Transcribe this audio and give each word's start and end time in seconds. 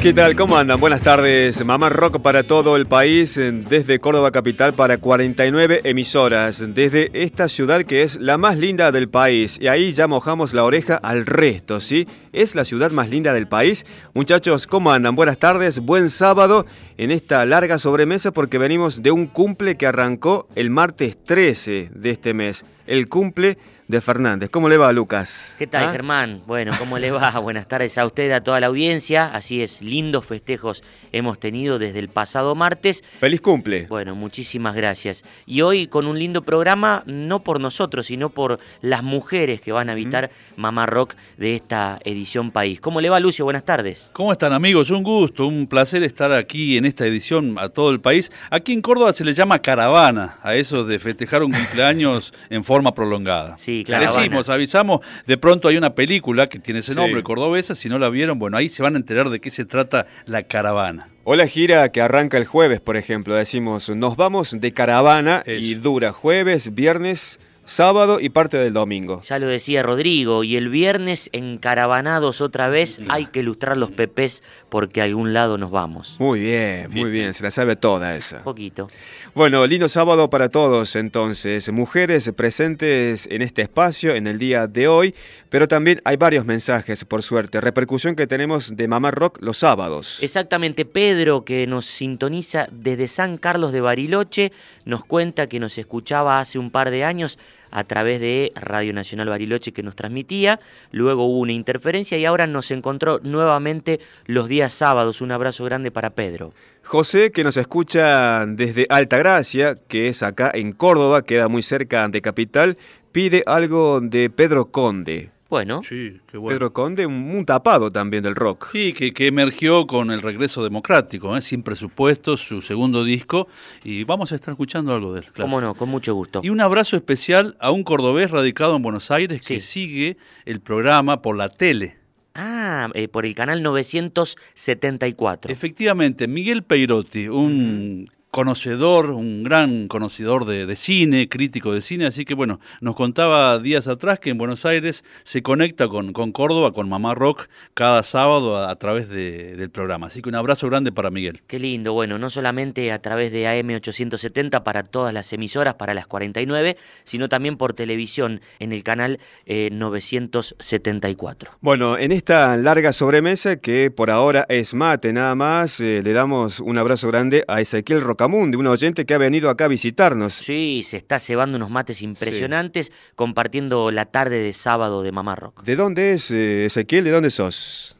¿Qué 0.00 0.12
tal? 0.12 0.36
¿Cómo 0.36 0.56
andan? 0.56 0.78
Buenas 0.78 1.02
tardes. 1.02 1.64
Mamá 1.64 1.88
Rock 1.88 2.20
para 2.20 2.44
todo 2.44 2.76
el 2.76 2.86
país, 2.86 3.34
desde 3.34 3.98
Córdoba 3.98 4.30
Capital 4.30 4.72
para 4.72 4.98
49 4.98 5.80
emisoras, 5.82 6.64
desde 6.72 7.10
esta 7.14 7.48
ciudad 7.48 7.82
que 7.82 8.02
es 8.02 8.14
la 8.14 8.38
más 8.38 8.56
linda 8.58 8.92
del 8.92 9.08
país. 9.08 9.58
Y 9.60 9.66
ahí 9.66 9.92
ya 9.92 10.06
mojamos 10.06 10.54
la 10.54 10.62
oreja 10.62 10.94
al 11.02 11.26
resto, 11.26 11.80
¿sí? 11.80 12.06
Es 12.32 12.54
la 12.54 12.64
ciudad 12.64 12.92
más 12.92 13.10
linda 13.10 13.32
del 13.32 13.48
país. 13.48 13.86
Muchachos, 14.14 14.68
¿cómo 14.68 14.92
andan? 14.92 15.16
Buenas 15.16 15.38
tardes, 15.38 15.80
buen 15.80 16.10
sábado 16.10 16.64
en 16.96 17.10
esta 17.10 17.44
larga 17.44 17.80
sobremesa 17.80 18.30
porque 18.30 18.58
venimos 18.58 19.02
de 19.02 19.10
un 19.10 19.26
cumple 19.26 19.76
que 19.76 19.88
arrancó 19.88 20.46
el 20.54 20.70
martes 20.70 21.18
13 21.24 21.90
de 21.92 22.10
este 22.10 22.34
mes. 22.34 22.64
El 22.86 23.08
cumple 23.08 23.58
de 23.88 24.00
Fernández. 24.02 24.50
¿Cómo 24.50 24.68
le 24.68 24.76
va, 24.76 24.92
Lucas? 24.92 25.56
¿Qué 25.58 25.66
tal, 25.66 25.88
¿Ah? 25.88 25.92
Germán? 25.92 26.42
Bueno, 26.46 26.72
¿cómo 26.78 26.98
le 26.98 27.10
va? 27.10 27.30
Buenas 27.40 27.66
tardes 27.66 27.96
a 27.96 28.04
usted, 28.04 28.30
a 28.32 28.42
toda 28.42 28.60
la 28.60 28.66
audiencia. 28.66 29.26
Así 29.34 29.62
es, 29.62 29.80
lindos 29.80 30.26
festejos 30.26 30.84
hemos 31.12 31.40
tenido 31.40 31.78
desde 31.78 31.98
el 31.98 32.08
pasado 32.08 32.54
martes. 32.54 33.02
Feliz 33.18 33.40
cumple. 33.40 33.86
Bueno, 33.88 34.14
muchísimas 34.14 34.74
gracias. 34.74 35.24
Y 35.46 35.62
hoy 35.62 35.86
con 35.86 36.06
un 36.06 36.18
lindo 36.18 36.42
programa, 36.42 37.02
no 37.06 37.40
por 37.40 37.60
nosotros, 37.60 38.06
sino 38.06 38.28
por 38.28 38.58
las 38.82 39.02
mujeres 39.02 39.60
que 39.62 39.72
van 39.72 39.88
a 39.88 39.92
habitar 39.92 40.30
Mamá 40.56 40.84
Rock 40.84 41.14
de 41.38 41.54
esta 41.54 41.98
edición 42.04 42.50
país. 42.50 42.80
¿Cómo 42.80 43.00
le 43.00 43.08
va, 43.08 43.18
Lucio? 43.20 43.46
Buenas 43.46 43.64
tardes. 43.64 44.10
¿Cómo 44.12 44.32
están 44.32 44.52
amigos? 44.52 44.90
Un 44.90 45.02
gusto, 45.02 45.46
un 45.46 45.66
placer 45.66 46.02
estar 46.02 46.30
aquí 46.32 46.76
en 46.76 46.84
esta 46.84 47.06
edición 47.06 47.56
a 47.58 47.70
todo 47.70 47.90
el 47.90 48.00
país. 48.00 48.30
Aquí 48.50 48.74
en 48.74 48.82
Córdoba 48.82 49.14
se 49.14 49.24
le 49.24 49.32
llama 49.32 49.60
caravana 49.60 50.36
a 50.42 50.54
eso 50.54 50.84
de 50.84 50.98
festejar 50.98 51.42
un 51.42 51.52
cumpleaños 51.52 52.34
en 52.50 52.62
forma 52.64 52.94
prolongada. 52.94 53.56
Sí, 53.56 53.77
Decimos, 53.84 54.48
avisamos, 54.48 55.00
de 55.26 55.36
pronto 55.38 55.68
hay 55.68 55.76
una 55.76 55.94
película 55.94 56.46
que 56.46 56.58
tiene 56.58 56.80
ese 56.80 56.92
Sí. 56.92 56.96
nombre, 56.98 57.22
cordobesa, 57.22 57.74
si 57.74 57.88
no 57.88 57.98
la 57.98 58.08
vieron, 58.08 58.38
bueno, 58.38 58.56
ahí 58.56 58.68
se 58.68 58.82
van 58.82 58.94
a 58.94 58.98
enterar 58.98 59.30
de 59.30 59.40
qué 59.40 59.50
se 59.50 59.64
trata 59.64 60.06
la 60.26 60.42
caravana. 60.44 61.08
O 61.24 61.34
la 61.36 61.46
gira 61.46 61.90
que 61.90 62.00
arranca 62.00 62.38
el 62.38 62.46
jueves, 62.46 62.80
por 62.80 62.96
ejemplo. 62.96 63.34
Decimos, 63.36 63.88
nos 63.90 64.16
vamos 64.16 64.56
de 64.58 64.72
caravana 64.72 65.42
y 65.46 65.74
dura 65.74 66.12
jueves, 66.12 66.74
viernes, 66.74 67.38
sábado 67.68 68.18
y 68.18 68.30
parte 68.30 68.56
del 68.56 68.72
domingo. 68.72 69.20
Ya 69.22 69.38
lo 69.38 69.46
decía 69.46 69.82
Rodrigo, 69.82 70.42
y 70.42 70.56
el 70.56 70.70
viernes 70.70 71.28
encaravanados 71.32 72.40
otra 72.40 72.68
vez, 72.68 73.00
hay 73.08 73.26
que 73.26 73.40
ilustrar 73.40 73.76
los 73.76 73.90
pepés 73.90 74.42
porque 74.68 75.00
a 75.00 75.04
algún 75.04 75.32
lado 75.32 75.58
nos 75.58 75.70
vamos. 75.70 76.16
Muy 76.18 76.40
bien, 76.40 76.90
muy 76.90 77.10
bien, 77.10 77.34
se 77.34 77.42
la 77.42 77.50
sabe 77.50 77.76
toda 77.76 78.16
esa. 78.16 78.38
Un 78.38 78.44
poquito. 78.44 78.88
Bueno, 79.34 79.66
lindo 79.66 79.88
sábado 79.88 80.30
para 80.30 80.48
todos 80.48 80.96
entonces. 80.96 81.70
Mujeres 81.70 82.30
presentes 82.34 83.28
en 83.30 83.42
este 83.42 83.62
espacio 83.62 84.14
en 84.14 84.26
el 84.26 84.38
día 84.38 84.66
de 84.66 84.88
hoy, 84.88 85.14
pero 85.50 85.68
también 85.68 86.00
hay 86.04 86.16
varios 86.16 86.44
mensajes, 86.44 87.04
por 87.04 87.22
suerte. 87.22 87.60
Repercusión 87.60 88.16
que 88.16 88.26
tenemos 88.26 88.76
de 88.76 88.88
Mamá 88.88 89.10
Rock 89.10 89.38
los 89.40 89.58
sábados. 89.58 90.18
Exactamente, 90.22 90.84
Pedro, 90.84 91.44
que 91.44 91.66
nos 91.66 91.86
sintoniza 91.86 92.66
desde 92.72 93.06
San 93.06 93.36
Carlos 93.38 93.72
de 93.72 93.80
Bariloche, 93.80 94.52
nos 94.88 95.04
cuenta 95.04 95.48
que 95.48 95.60
nos 95.60 95.76
escuchaba 95.76 96.40
hace 96.40 96.58
un 96.58 96.70
par 96.70 96.90
de 96.90 97.04
años 97.04 97.38
a 97.70 97.84
través 97.84 98.22
de 98.22 98.52
Radio 98.54 98.94
Nacional 98.94 99.28
Bariloche 99.28 99.72
que 99.72 99.82
nos 99.82 99.94
transmitía, 99.94 100.60
luego 100.92 101.26
hubo 101.26 101.40
una 101.40 101.52
interferencia 101.52 102.16
y 102.16 102.24
ahora 102.24 102.46
nos 102.46 102.70
encontró 102.70 103.20
nuevamente 103.22 104.00
los 104.24 104.48
días 104.48 104.72
sábados. 104.72 105.20
Un 105.20 105.30
abrazo 105.30 105.66
grande 105.66 105.90
para 105.90 106.10
Pedro. 106.10 106.54
José, 106.84 107.32
que 107.32 107.44
nos 107.44 107.58
escucha 107.58 108.46
desde 108.46 108.86
Altagracia, 108.88 109.76
que 109.88 110.08
es 110.08 110.22
acá 110.22 110.50
en 110.54 110.72
Córdoba, 110.72 111.20
queda 111.20 111.48
muy 111.48 111.62
cerca 111.62 112.08
de 112.08 112.22
Capital, 112.22 112.78
pide 113.12 113.42
algo 113.44 114.00
de 114.00 114.30
Pedro 114.30 114.70
Conde. 114.70 115.28
Bueno, 115.48 115.82
Sí, 115.82 116.20
qué 116.30 116.36
bueno. 116.36 116.58
Pedro 116.58 116.72
Conde, 116.74 117.06
un, 117.06 117.46
tapado 117.46 117.90
también 117.90 118.22
del 118.22 118.34
rock. 118.34 118.68
Sí, 118.72 118.92
que, 118.92 119.14
que 119.14 119.28
emergió 119.28 119.86
con 119.86 120.10
el 120.10 120.20
regreso 120.20 120.62
democrático, 120.62 121.34
¿eh? 121.36 121.40
sin 121.40 121.62
presupuesto, 121.62 122.36
su 122.36 122.60
segundo 122.60 123.02
disco, 123.02 123.48
y 123.82 124.04
vamos 124.04 124.30
a 124.32 124.34
estar 124.34 124.52
escuchando 124.52 124.92
algo 124.92 125.14
de 125.14 125.20
él. 125.20 125.26
claro. 125.32 125.48
cómo 125.48 125.60
no, 125.62 125.74
con 125.74 125.88
mucho 125.88 126.14
gusto. 126.14 126.42
Y 126.44 126.50
un 126.50 126.60
abrazo 126.60 126.96
especial 126.96 127.56
a 127.60 127.70
un 127.70 127.82
cordobés 127.82 128.30
radicado 128.30 128.76
en 128.76 128.82
Buenos 128.82 129.10
Aires 129.10 129.40
que 129.40 129.60
sigue 129.60 130.18
el 130.44 130.60
programa 130.60 131.22
por 131.22 131.34
la 131.36 131.48
tele. 131.48 131.96
Ah, 132.34 132.90
eh, 132.94 133.08
por 133.08 133.24
el 133.24 133.34
canal 133.34 133.62
974. 133.62 135.50
Efectivamente, 135.50 136.28
Miguel 136.28 136.62
Peirotti, 136.62 137.26
un 137.26 138.10
conocedor, 138.30 139.10
un 139.10 139.42
gran 139.42 139.88
conocedor 139.88 140.44
de, 140.44 140.66
de 140.66 140.76
cine, 140.76 141.28
crítico 141.28 141.72
de 141.72 141.80
cine, 141.80 142.06
así 142.06 142.24
que 142.24 142.34
bueno, 142.34 142.60
nos 142.80 142.94
contaba 142.94 143.58
días 143.58 143.88
atrás 143.88 144.18
que 144.20 144.30
en 144.30 144.38
Buenos 144.38 144.66
Aires 144.66 145.02
se 145.24 145.42
conecta 145.42 145.88
con, 145.88 146.12
con 146.12 146.32
Córdoba, 146.32 146.72
con 146.72 146.88
Mamá 146.88 147.14
Rock, 147.14 147.48
cada 147.74 148.02
sábado 148.02 148.56
a, 148.56 148.70
a 148.70 148.76
través 148.76 149.08
de- 149.08 149.56
del 149.56 149.70
programa. 149.70 150.08
Así 150.08 150.20
que 150.22 150.28
un 150.28 150.34
abrazo 150.34 150.68
grande 150.68 150.92
para 150.92 151.10
Miguel. 151.10 151.40
Qué 151.46 151.58
lindo, 151.58 151.92
bueno, 151.94 152.18
no 152.18 152.28
solamente 152.30 152.92
a 152.92 153.00
través 153.00 153.32
de 153.32 153.44
AM870 153.46 154.62
para 154.62 154.82
todas 154.82 155.14
las 155.14 155.32
emisoras, 155.32 155.74
para 155.74 155.94
las 155.94 156.06
49, 156.06 156.76
sino 157.04 157.28
también 157.28 157.56
por 157.56 157.72
televisión 157.72 158.40
en 158.58 158.72
el 158.72 158.82
canal 158.82 159.18
eh, 159.46 159.70
974. 159.72 161.50
Bueno, 161.60 161.98
en 161.98 162.12
esta 162.12 162.56
larga 162.56 162.92
sobremesa, 162.92 163.56
que 163.56 163.90
por 163.90 164.10
ahora 164.10 164.46
es 164.48 164.74
mate 164.74 165.12
nada 165.12 165.34
más, 165.34 165.80
eh, 165.80 166.00
le 166.04 166.12
damos 166.12 166.60
un 166.60 166.78
abrazo 166.78 167.08
grande 167.08 167.44
a 167.48 167.60
Ezequiel 167.60 168.02
Rocamundi, 168.18 168.56
un 168.56 168.66
oyente 168.66 169.06
que 169.06 169.14
ha 169.14 169.18
venido 169.18 169.48
acá 169.48 169.66
a 169.66 169.68
visitarnos. 169.68 170.34
Sí, 170.34 170.82
se 170.82 170.96
está 170.96 171.20
cebando 171.20 171.56
unos 171.56 171.70
mates 171.70 172.02
impresionantes 172.02 172.90
compartiendo 173.14 173.92
la 173.92 174.06
tarde 174.06 174.40
de 174.40 174.52
sábado 174.52 175.04
de 175.04 175.12
Mamá 175.12 175.36
Rock. 175.36 175.62
¿De 175.62 175.76
dónde 175.76 176.14
es, 176.14 176.32
eh, 176.32 176.66
Ezequiel? 176.66 177.04
¿De 177.04 177.12
dónde 177.12 177.30
sos? 177.30 177.94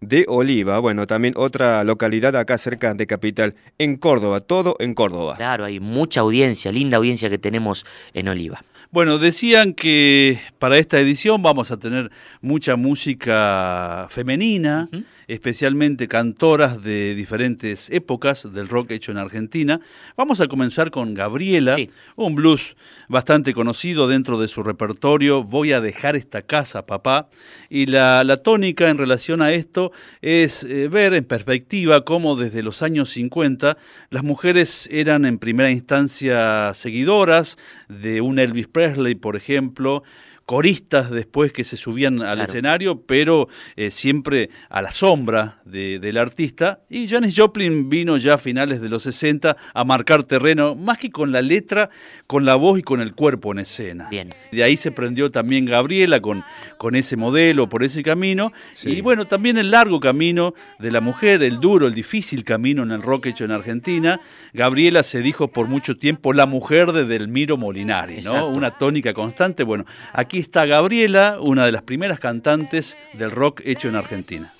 De 0.00 0.24
Oliva, 0.28 0.78
bueno, 0.78 1.08
también 1.08 1.34
otra 1.36 1.82
localidad 1.82 2.36
acá 2.36 2.58
cerca 2.58 2.94
de 2.94 3.08
Capital, 3.08 3.56
en 3.78 3.96
Córdoba, 3.96 4.40
todo 4.40 4.76
en 4.78 4.94
Córdoba. 4.94 5.34
Claro, 5.36 5.64
hay 5.64 5.80
mucha 5.80 6.20
audiencia, 6.20 6.70
linda 6.70 6.98
audiencia 6.98 7.28
que 7.28 7.38
tenemos 7.38 7.84
en 8.14 8.28
Oliva. 8.28 8.62
Bueno, 8.92 9.18
decían 9.18 9.74
que 9.74 10.38
para 10.60 10.78
esta 10.78 11.00
edición 11.00 11.42
vamos 11.42 11.72
a 11.72 11.76
tener 11.76 12.12
mucha 12.40 12.76
música 12.76 14.06
femenina, 14.10 14.88
especialmente 15.28 16.08
cantoras 16.08 16.82
de 16.82 17.14
diferentes 17.14 17.90
épocas 17.90 18.52
del 18.52 18.68
rock 18.68 18.92
hecho 18.92 19.12
en 19.12 19.18
Argentina. 19.18 19.80
Vamos 20.16 20.40
a 20.40 20.46
comenzar 20.46 20.90
con 20.90 21.14
Gabriela, 21.14 21.76
Sí. 21.76 21.90
un 22.16 22.34
blues 22.34 22.76
bastante 23.08 23.52
conocido 23.54 24.08
dentro 24.08 24.38
de 24.40 24.48
su 24.48 24.62
repertorio, 24.62 25.42
Voy 25.42 25.72
a 25.72 25.80
dejar 25.80 26.16
esta 26.16 26.42
casa, 26.42 26.86
papá. 26.86 27.28
Y 27.70 27.86
la, 27.86 28.24
la 28.24 28.38
tónica 28.38 28.88
en 28.88 28.98
relación 28.98 29.42
a 29.42 29.52
esto 29.52 29.92
es 30.22 30.62
eh, 30.64 30.88
ver 30.88 31.14
en 31.14 31.24
perspectiva 31.24 32.04
cómo 32.04 32.36
desde 32.36 32.62
los 32.62 32.82
años 32.82 33.10
50 33.10 33.76
las 34.10 34.22
mujeres 34.22 34.88
eran 34.90 35.24
en 35.24 35.38
primera 35.38 35.70
instancia 35.70 36.72
seguidoras 36.74 37.56
de 37.88 38.20
un 38.20 38.38
Elvis 38.38 38.68
Presley, 38.68 39.14
por 39.14 39.36
ejemplo, 39.36 40.02
coristas 40.46 41.10
después 41.10 41.52
que 41.52 41.64
se 41.64 41.76
subían 41.76 42.22
al 42.22 42.40
escenario, 42.40 43.02
pero 43.02 43.48
eh, 43.74 43.90
siempre 43.90 44.48
a 44.70 44.80
la 44.80 44.92
sombra 44.92 45.60
del 45.64 46.16
artista. 46.16 46.80
Y 46.88 47.08
Janis 47.08 47.34
Joplin 47.36 47.90
vino 47.90 48.16
ya 48.16 48.34
a 48.34 48.38
finales 48.38 48.80
de 48.80 48.88
los 48.88 49.02
60 49.02 49.56
a 49.74 49.84
marcar 49.84 50.22
terreno, 50.22 50.76
más 50.76 50.98
que 50.98 51.10
con 51.10 51.32
la 51.32 51.42
letra, 51.42 51.90
con 52.28 52.44
la 52.44 52.54
voz 52.54 52.78
y 52.78 52.82
con 52.82 53.00
el 53.00 53.12
cuerpo 53.12 53.50
en 53.50 53.58
escena. 53.58 54.08
Bien. 54.08 54.30
De 54.52 54.62
ahí 54.62 54.76
se 54.76 54.92
prendió 54.92 55.32
también 55.32 55.64
Gabriela 55.64 56.20
con, 56.20 56.44
con 56.78 56.94
ese 56.94 57.16
modelo, 57.16 57.68
por 57.68 57.82
ese 57.82 58.04
camino. 58.04 58.52
Y 58.84 59.00
bueno, 59.00 59.24
también 59.24 59.58
el 59.58 59.72
largo 59.72 59.98
camino 59.98 60.54
de 60.78 60.92
la 60.92 61.00
mujer, 61.00 61.42
el 61.42 61.58
duro, 61.58 61.88
el 61.88 61.94
difícil 61.94 62.44
camino 62.44 62.84
en 62.84 62.92
el 62.92 63.02
rock 63.02 63.26
hecho 63.26 63.44
en 63.44 63.50
Argentina. 63.50 64.20
Gabriela 64.54 65.02
se 65.02 65.22
dijo 65.22 65.48
por 65.48 65.66
mucho 65.66 65.96
tiempo 65.96 66.32
la 66.32 66.46
mujer 66.46 66.92
de 66.92 67.04
Delmiro 67.04 67.56
Molinari, 67.56 68.20
¿no? 68.20 68.48
Una 68.48 68.70
tónica 68.70 69.12
constante. 69.12 69.64
Bueno, 69.64 69.84
aquí 70.12 70.35
está 70.38 70.66
Gabriela, 70.66 71.38
una 71.40 71.66
de 71.66 71.72
las 71.72 71.82
primeras 71.82 72.20
cantantes 72.20 72.96
del 73.14 73.30
rock 73.30 73.62
hecho 73.64 73.88
en 73.88 73.96
Argentina. 73.96 74.50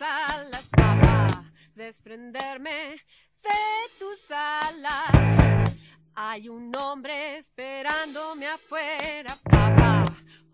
Desprenderme 1.75 2.97
de 3.43 3.99
tus 3.99 4.31
alas. 4.31 5.71
Hay 6.15 6.49
un 6.49 6.73
hombre 6.81 7.39
esperándome 7.39 8.47
afuera, 8.47 9.37
papá. 9.43 10.05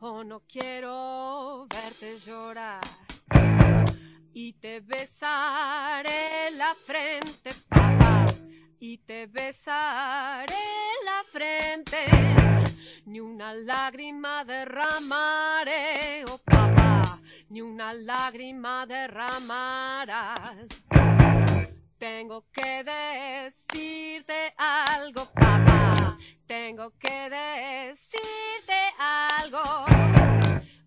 Oh, 0.00 0.24
no 0.24 0.40
quiero 0.40 1.66
verte 1.69 2.19
llorar. 2.19 2.80
Y 4.34 4.54
te 4.54 4.80
besaré 4.80 6.50
la 6.56 6.74
frente, 6.74 7.50
papá. 7.69 8.24
Y 8.84 8.99
te 8.99 9.29
besaré 9.29 10.67
la 11.05 11.23
frente. 11.31 12.05
Ni 13.05 13.20
una 13.20 13.55
lágrima 13.55 14.44
derramaré, 14.44 16.25
oh 16.29 16.38
papá. 16.38 17.20
Ni 17.49 17.61
una 17.61 17.94
lágrima 17.94 18.84
derramarás. 18.84 20.67
Tengo 21.96 22.50
que 22.50 22.82
decirte 22.82 24.52
algo, 24.56 25.26
papá. 25.32 26.19
Tengo 26.44 26.90
que 26.99 27.31
decirte 27.31 28.81
algo. 28.99 29.62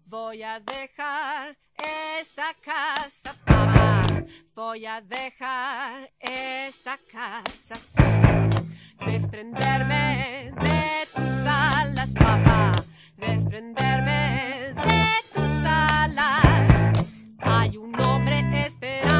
Voy 0.04 0.44
a 0.44 0.60
dejar 0.60 1.58
esta 2.20 2.54
casa, 2.62 3.34
papá. 3.46 4.02
Voy 4.56 4.86
a 4.86 5.02
dejar 5.02 6.12
esta 6.20 6.98
casa, 7.12 7.76
Desprenderme 9.06 10.52
de 10.64 11.08
tus 11.14 11.46
alas, 11.46 12.14
papá. 12.14 12.72
Desprenderme 13.18 14.74
de 14.74 15.06
tus 15.34 15.66
alas. 15.66 16.92
Hay 17.40 17.78
un 17.78 18.00
hombre 18.02 18.66
esperándome 18.66 19.15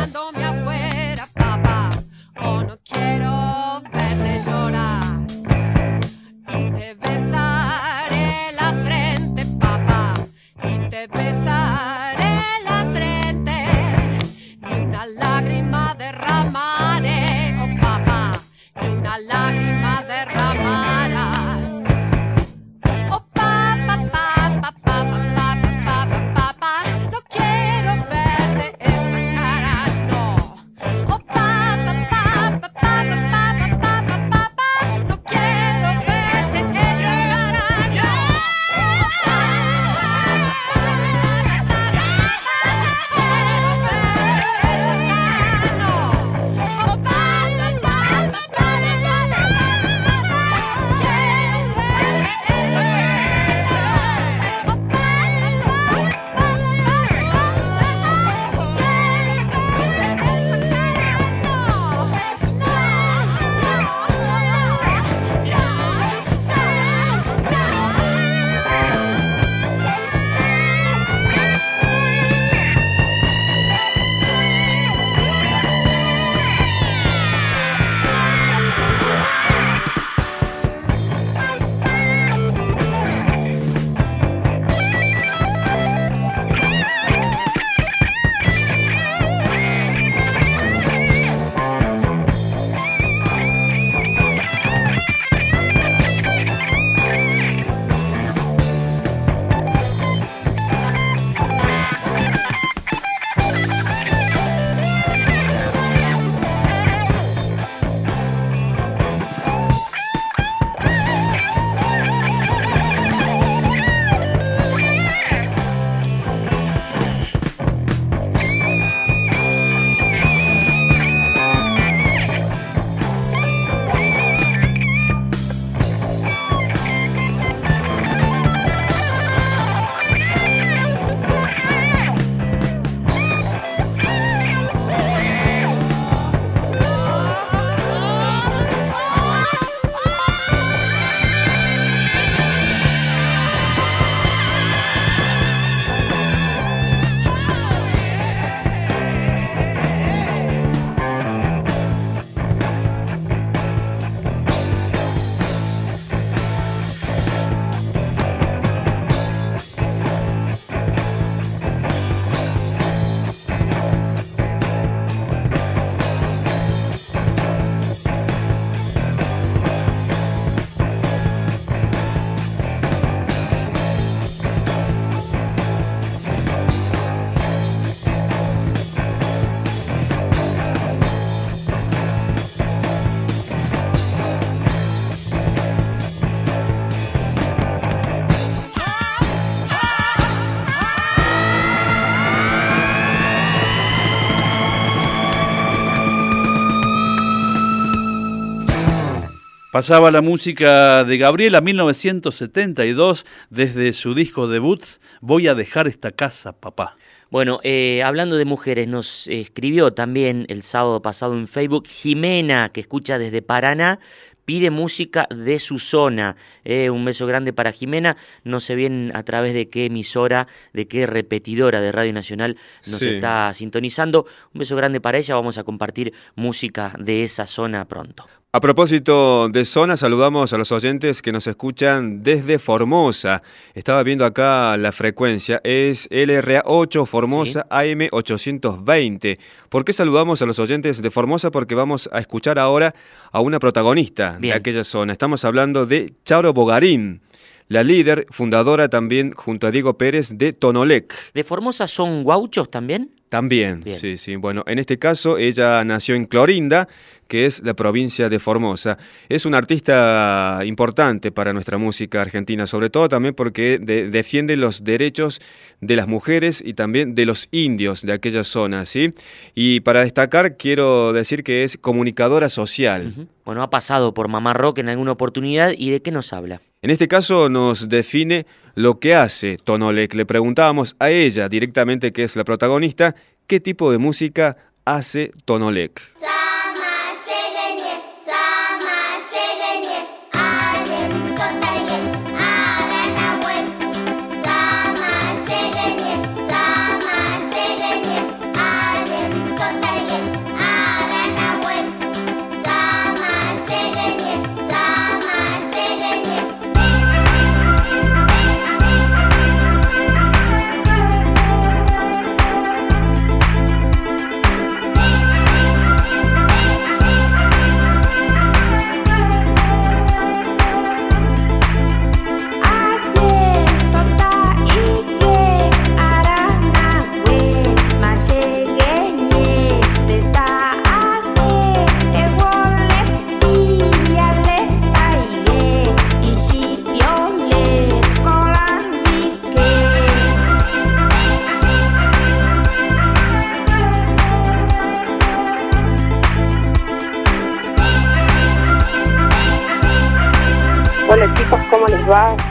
Pasaba 199.76 200.10
la 200.10 200.22
música 200.22 201.04
de 201.04 201.18
Gabriela 201.18 201.60
1972 201.60 203.26
desde 203.50 203.92
su 203.92 204.14
disco 204.14 204.48
debut 204.48 204.82
Voy 205.20 205.50
a 205.50 205.54
dejar 205.54 205.86
esta 205.88 206.14
casa, 206.14 206.58
papá. 206.58 206.96
Bueno, 207.30 207.60
eh, 207.62 208.02
hablando 208.02 208.38
de 208.38 208.46
mujeres, 208.46 208.88
nos 208.88 209.28
escribió 209.28 209.92
también 209.92 210.46
el 210.48 210.64
sábado 210.64 211.02
pasado 211.02 211.34
en 211.34 211.50
Facebook 211.50 211.88
Jimena, 211.90 212.70
que 212.70 212.80
escucha 212.80 213.20
desde 213.20 213.42
Paraná, 213.42 214.00
pide 214.46 214.70
música 214.70 215.28
de 215.30 215.60
su 215.60 215.78
zona. 215.78 216.38
Eh, 216.64 216.90
un 216.90 217.04
beso 217.04 217.28
grande 217.28 217.52
para 217.52 217.74
Jimena. 217.74 218.16
No 218.46 218.62
sé 218.62 218.76
bien 218.76 219.12
a 219.14 219.24
través 219.24 219.54
de 219.54 219.68
qué 219.68 219.88
emisora, 219.88 220.48
de 220.72 220.88
qué 220.88 221.06
repetidora 221.06 221.82
de 221.82 221.92
Radio 221.92 222.14
Nacional 222.14 222.56
nos 222.88 223.00
Sí. 223.00 223.10
está 223.10 223.54
sintonizando. 223.54 224.26
Un 224.54 224.60
beso 224.60 224.78
grande 224.78 225.02
para 225.02 225.18
ella. 225.18 225.36
Vamos 225.36 225.58
a 225.58 225.66
compartir 225.66 226.14
música 226.36 226.94
de 226.98 227.24
esa 227.24 227.46
zona 227.46 227.84
pronto. 227.90 228.26
A 228.56 228.62
propósito 228.62 229.50
de 229.50 229.66
zona, 229.66 229.98
saludamos 229.98 230.54
a 230.54 230.58
los 230.58 230.72
oyentes 230.72 231.22
que 231.22 231.34
nos 231.34 231.46
escuchan 231.46 232.24
desde 232.24 232.58
Formosa. 232.58 233.44
Estaba 233.74 234.02
viendo 234.02 234.24
acá 234.24 234.78
la 234.78 234.94
frecuencia, 234.94 235.60
es 235.66 236.10
LRA8 236.10 237.06
Formosa 237.06 237.68
AM 237.70 238.08
820. 238.14 239.40
¿Por 239.68 239.84
qué 239.84 239.92
saludamos 239.92 240.42
a 240.42 240.46
los 240.46 240.58
oyentes 240.60 241.02
de 241.02 241.12
Formosa? 241.12 241.52
Porque 241.52 241.76
vamos 241.76 242.08
a 242.14 242.20
escuchar 242.20 242.58
ahora 242.58 242.96
a 243.34 243.42
una 243.42 243.60
protagonista 243.60 244.38
Bien. 244.40 244.54
de 244.54 244.58
aquella 244.58 244.86
zona. 244.86 245.12
Estamos 245.12 245.44
hablando 245.44 245.86
de 245.86 246.14
Charo 246.24 246.54
Bogarín, 246.54 247.20
la 247.68 247.84
líder, 247.84 248.26
fundadora 248.30 248.88
también 248.88 249.34
junto 249.34 249.68
a 249.68 249.72
Diego 249.72 249.98
Pérez 249.98 250.38
de 250.38 250.54
Tonolec. 250.54 251.14
¿De 251.34 251.44
Formosa 251.44 251.90
son 251.90 252.24
guauchos 252.24 252.72
también? 252.72 253.12
También, 253.30 253.82
Bien. 253.82 254.00
sí, 254.00 254.18
sí. 254.18 254.36
Bueno, 254.36 254.64
en 254.66 254.80
este 254.80 254.98
caso 254.98 255.38
ella 255.38 255.84
nació 255.84 256.16
en 256.16 256.26
Clorinda, 256.26 256.88
que 257.28 257.46
es 257.46 257.62
la 257.64 257.74
provincia 257.74 258.30
de 258.30 258.40
Formosa. 258.40 258.98
Es 259.30 259.46
una 259.46 259.58
artista 259.58 260.60
importante 260.66 261.32
para 261.32 261.54
nuestra 261.54 261.78
música 261.78 262.22
argentina, 262.22 262.68
sobre 262.68 262.90
todo 262.90 263.10
también 263.10 263.34
porque 263.34 263.80
de- 263.80 264.10
defiende 264.10 264.56
los 264.58 264.84
derechos 264.84 265.42
de 265.82 265.96
las 265.96 266.08
mujeres 266.08 266.62
y 266.66 266.74
también 266.74 267.16
de 267.16 267.26
los 267.26 267.48
indios 267.52 268.02
de 268.02 268.14
aquella 268.14 268.44
zona, 268.44 268.86
¿sí? 268.86 269.12
Y 269.54 269.80
para 269.82 270.02
destacar 270.02 270.58
quiero 270.58 271.14
decir 271.14 271.44
que 271.44 271.64
es 271.64 271.78
comunicadora 271.78 272.50
social. 272.50 273.14
Bueno, 273.44 273.62
ha 273.64 273.70
pasado 273.70 274.14
por 274.14 274.28
Mamá 274.28 274.54
Rock 274.54 274.80
en 274.80 274.90
alguna 274.90 275.12
oportunidad 275.12 275.72
y 275.78 275.90
de 275.92 276.02
qué 276.02 276.12
nos 276.12 276.34
habla. 276.34 276.62
En 276.82 276.92
este 276.92 277.08
caso 277.08 277.50
nos 277.50 277.90
define 277.90 278.46
lo 278.76 279.00
que 279.00 279.16
hace 279.16 279.58
Tonolec. 279.64 280.14
Le 280.14 280.26
preguntábamos 280.26 280.96
a 281.00 281.10
ella 281.10 281.50
directamente, 281.50 282.12
que 282.14 282.24
es 282.24 282.36
la 282.36 282.44
protagonista, 282.44 283.16
qué 283.48 283.60
tipo 283.60 283.92
de 283.92 283.98
música 283.98 284.58
hace 284.86 285.32
Tonolec. 285.46 286.02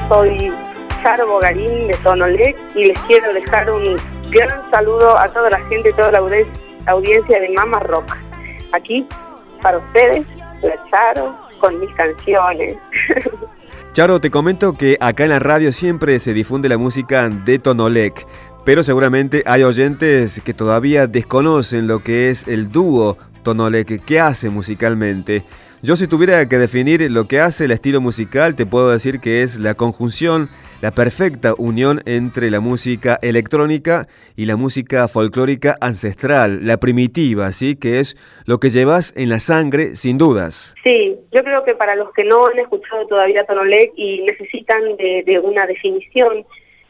Soy 0.09 0.51
Charo 1.03 1.29
Bogarín 1.29 1.87
de 1.87 1.97
Tonolec 2.03 2.57
y 2.75 2.87
les 2.87 2.99
quiero 3.03 3.33
dejar 3.33 3.71
un 3.71 3.97
gran 4.31 4.69
saludo 4.69 5.17
a 5.17 5.29
toda 5.29 5.49
la 5.51 5.61
gente, 5.67 5.93
toda 5.93 6.11
la 6.11 6.19
audien- 6.19 6.49
audiencia 6.87 7.39
de 7.39 7.51
Mama 7.51 7.79
Rock. 7.79 8.17
Aquí, 8.73 9.07
para 9.63 9.79
ustedes, 9.79 10.27
la 10.61 10.75
Charo 10.91 11.37
con 11.61 11.79
mis 11.79 11.95
canciones. 11.95 12.77
Charo, 13.93 14.21
te 14.21 14.29
comento 14.33 14.73
que 14.73 14.97
acá 15.01 15.23
en 15.23 15.31
la 15.31 15.39
radio 15.39 15.73
siempre 15.73 16.19
se 16.19 16.33
difunde 16.33 16.69
la 16.69 16.77
música 16.77 17.29
de 17.29 17.61
Tonolec, 17.61 18.27
pero 18.65 18.83
seguramente 18.83 19.45
hay 19.47 19.63
oyentes 19.63 20.41
que 20.45 20.53
todavía 20.53 21.07
desconocen 21.07 21.87
lo 21.87 22.01
que 22.03 22.29
es 22.31 22.49
el 22.49 22.73
dúo 22.73 23.19
Tonolec, 23.45 24.05
qué 24.05 24.19
hace 24.19 24.51
musicalmente. 24.51 25.45
Yo 25.85 25.97
si 25.97 26.09
tuviera 26.09 26.49
que 26.49 26.57
definir 26.57 27.03
lo 27.11 27.29
que 27.29 27.41
hace 27.41 27.67
el 27.67 27.71
estilo 27.71 28.01
musical, 28.01 28.57
te 28.57 28.65
puedo 28.65 28.89
decir 28.89 29.21
que 29.21 29.43
es 29.43 29.59
la 29.59 29.75
conjunción, 29.75 30.49
la 30.81 30.93
perfecta 30.93 31.53
unión 31.59 32.01
entre 32.07 32.51
la 32.51 32.61
música 32.61 33.19
electrónica 33.21 34.09
y 34.35 34.47
la 34.47 34.57
música 34.57 35.09
folclórica 35.09 35.77
ancestral, 35.83 36.67
la 36.67 36.79
primitiva, 36.79 37.53
¿sí? 37.53 37.77
Que 37.77 38.01
es 38.01 38.17
lo 38.47 38.61
que 38.61 38.71
llevas 38.71 39.13
en 39.15 39.29
la 39.29 39.41
sangre, 39.41 39.97
sin 39.97 40.17
dudas. 40.17 40.75
Sí, 40.83 41.19
yo 41.31 41.45
creo 41.45 41.65
que 41.65 41.75
para 41.75 41.97
los 41.97 42.15
que 42.15 42.25
no 42.25 42.47
han 42.47 42.59
escuchado 42.59 43.07
todavía 43.07 43.45
Tonolec 43.45 43.93
y 43.95 44.23
necesitan 44.23 44.97
de, 44.97 45.23
de 45.27 45.39
una 45.39 45.67
definición, 45.67 46.47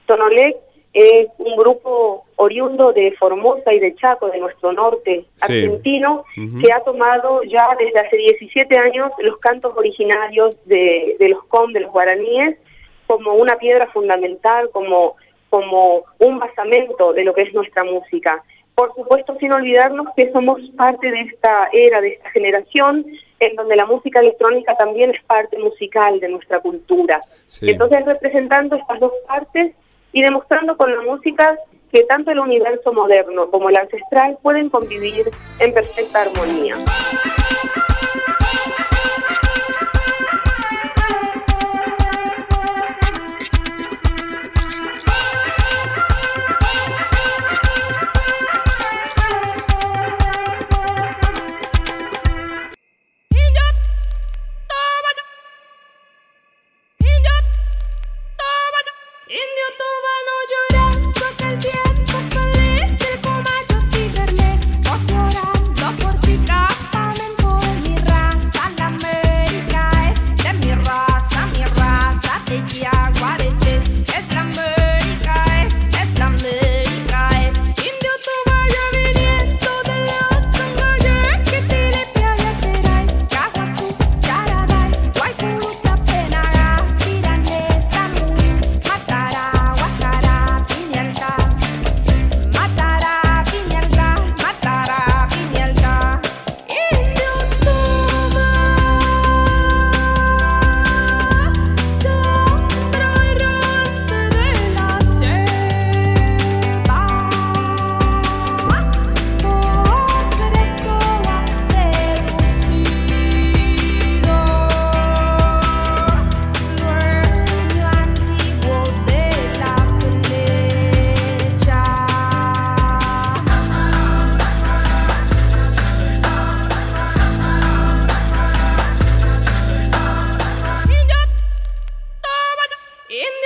Tonolec 0.06 0.54
es 0.94 1.26
un 1.38 1.56
grupo 1.56 2.24
oriundo 2.36 2.92
de 2.92 3.12
Formosa 3.18 3.72
y 3.74 3.80
de 3.80 3.94
Chaco, 3.96 4.28
de 4.30 4.38
nuestro 4.38 4.72
norte 4.72 5.24
Sí. 5.36 5.64
argentino, 5.64 6.24
que 6.62 6.72
ha 6.72 6.80
tomado 6.80 7.42
ya 7.42 7.68
desde 7.78 7.98
hace 7.98 8.16
17 8.16 8.78
años 8.78 9.10
los 9.18 9.38
cantos 9.38 9.72
originarios 9.76 10.56
de, 10.64 11.16
de 11.18 11.28
los 11.30 11.42
com, 11.44 11.72
de 11.72 11.80
los 11.80 11.92
guaraníes, 11.92 12.56
como 13.08 13.34
una 13.34 13.56
piedra 13.56 13.88
fundamental, 13.88 14.70
como, 14.70 15.16
como 15.50 16.04
un 16.20 16.38
basamento 16.38 17.12
de 17.12 17.24
lo 17.24 17.34
que 17.34 17.42
es 17.42 17.52
nuestra 17.54 17.82
música. 17.84 18.42
Por 18.76 18.94
supuesto, 18.94 19.36
sin 19.38 19.52
olvidarnos 19.52 20.06
que 20.16 20.32
somos 20.32 20.60
parte 20.76 21.10
de 21.10 21.20
esta 21.22 21.68
era, 21.72 22.00
de 22.00 22.08
esta 22.14 22.30
generación, 22.30 23.04
en 23.40 23.56
donde 23.56 23.76
la 23.76 23.86
música 23.86 24.20
electrónica 24.20 24.76
también 24.76 25.10
es 25.10 25.22
parte 25.24 25.58
musical 25.58 26.18
de 26.20 26.28
nuestra 26.28 26.60
cultura. 26.60 27.20
Sí. 27.48 27.68
Entonces, 27.70 28.04
representando 28.04 28.76
estas 28.76 29.00
dos 29.00 29.12
partes 29.26 29.74
y 30.14 30.22
demostrando 30.22 30.78
con 30.78 30.94
la 30.94 31.02
música 31.02 31.58
que 31.92 32.04
tanto 32.04 32.30
el 32.30 32.38
universo 32.38 32.92
moderno 32.92 33.50
como 33.50 33.68
el 33.68 33.76
ancestral 33.76 34.38
pueden 34.42 34.70
convivir 34.70 35.30
en 35.58 35.74
perfecta 35.74 36.22
armonía. 36.22 36.76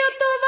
готова 0.08 0.48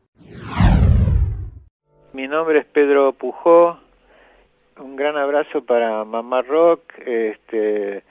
Mi 2.15 2.27
nombre 2.27 2.61
es 2.61 2.65
Pedro 2.65 3.13
Pujó. 3.13 3.79
Un 4.79 4.97
gran 4.97 5.19
abrazo 5.19 5.63
para 5.63 6.03
Mamá 6.07 6.41
Rock. 6.41 6.81
Este, 7.05 8.03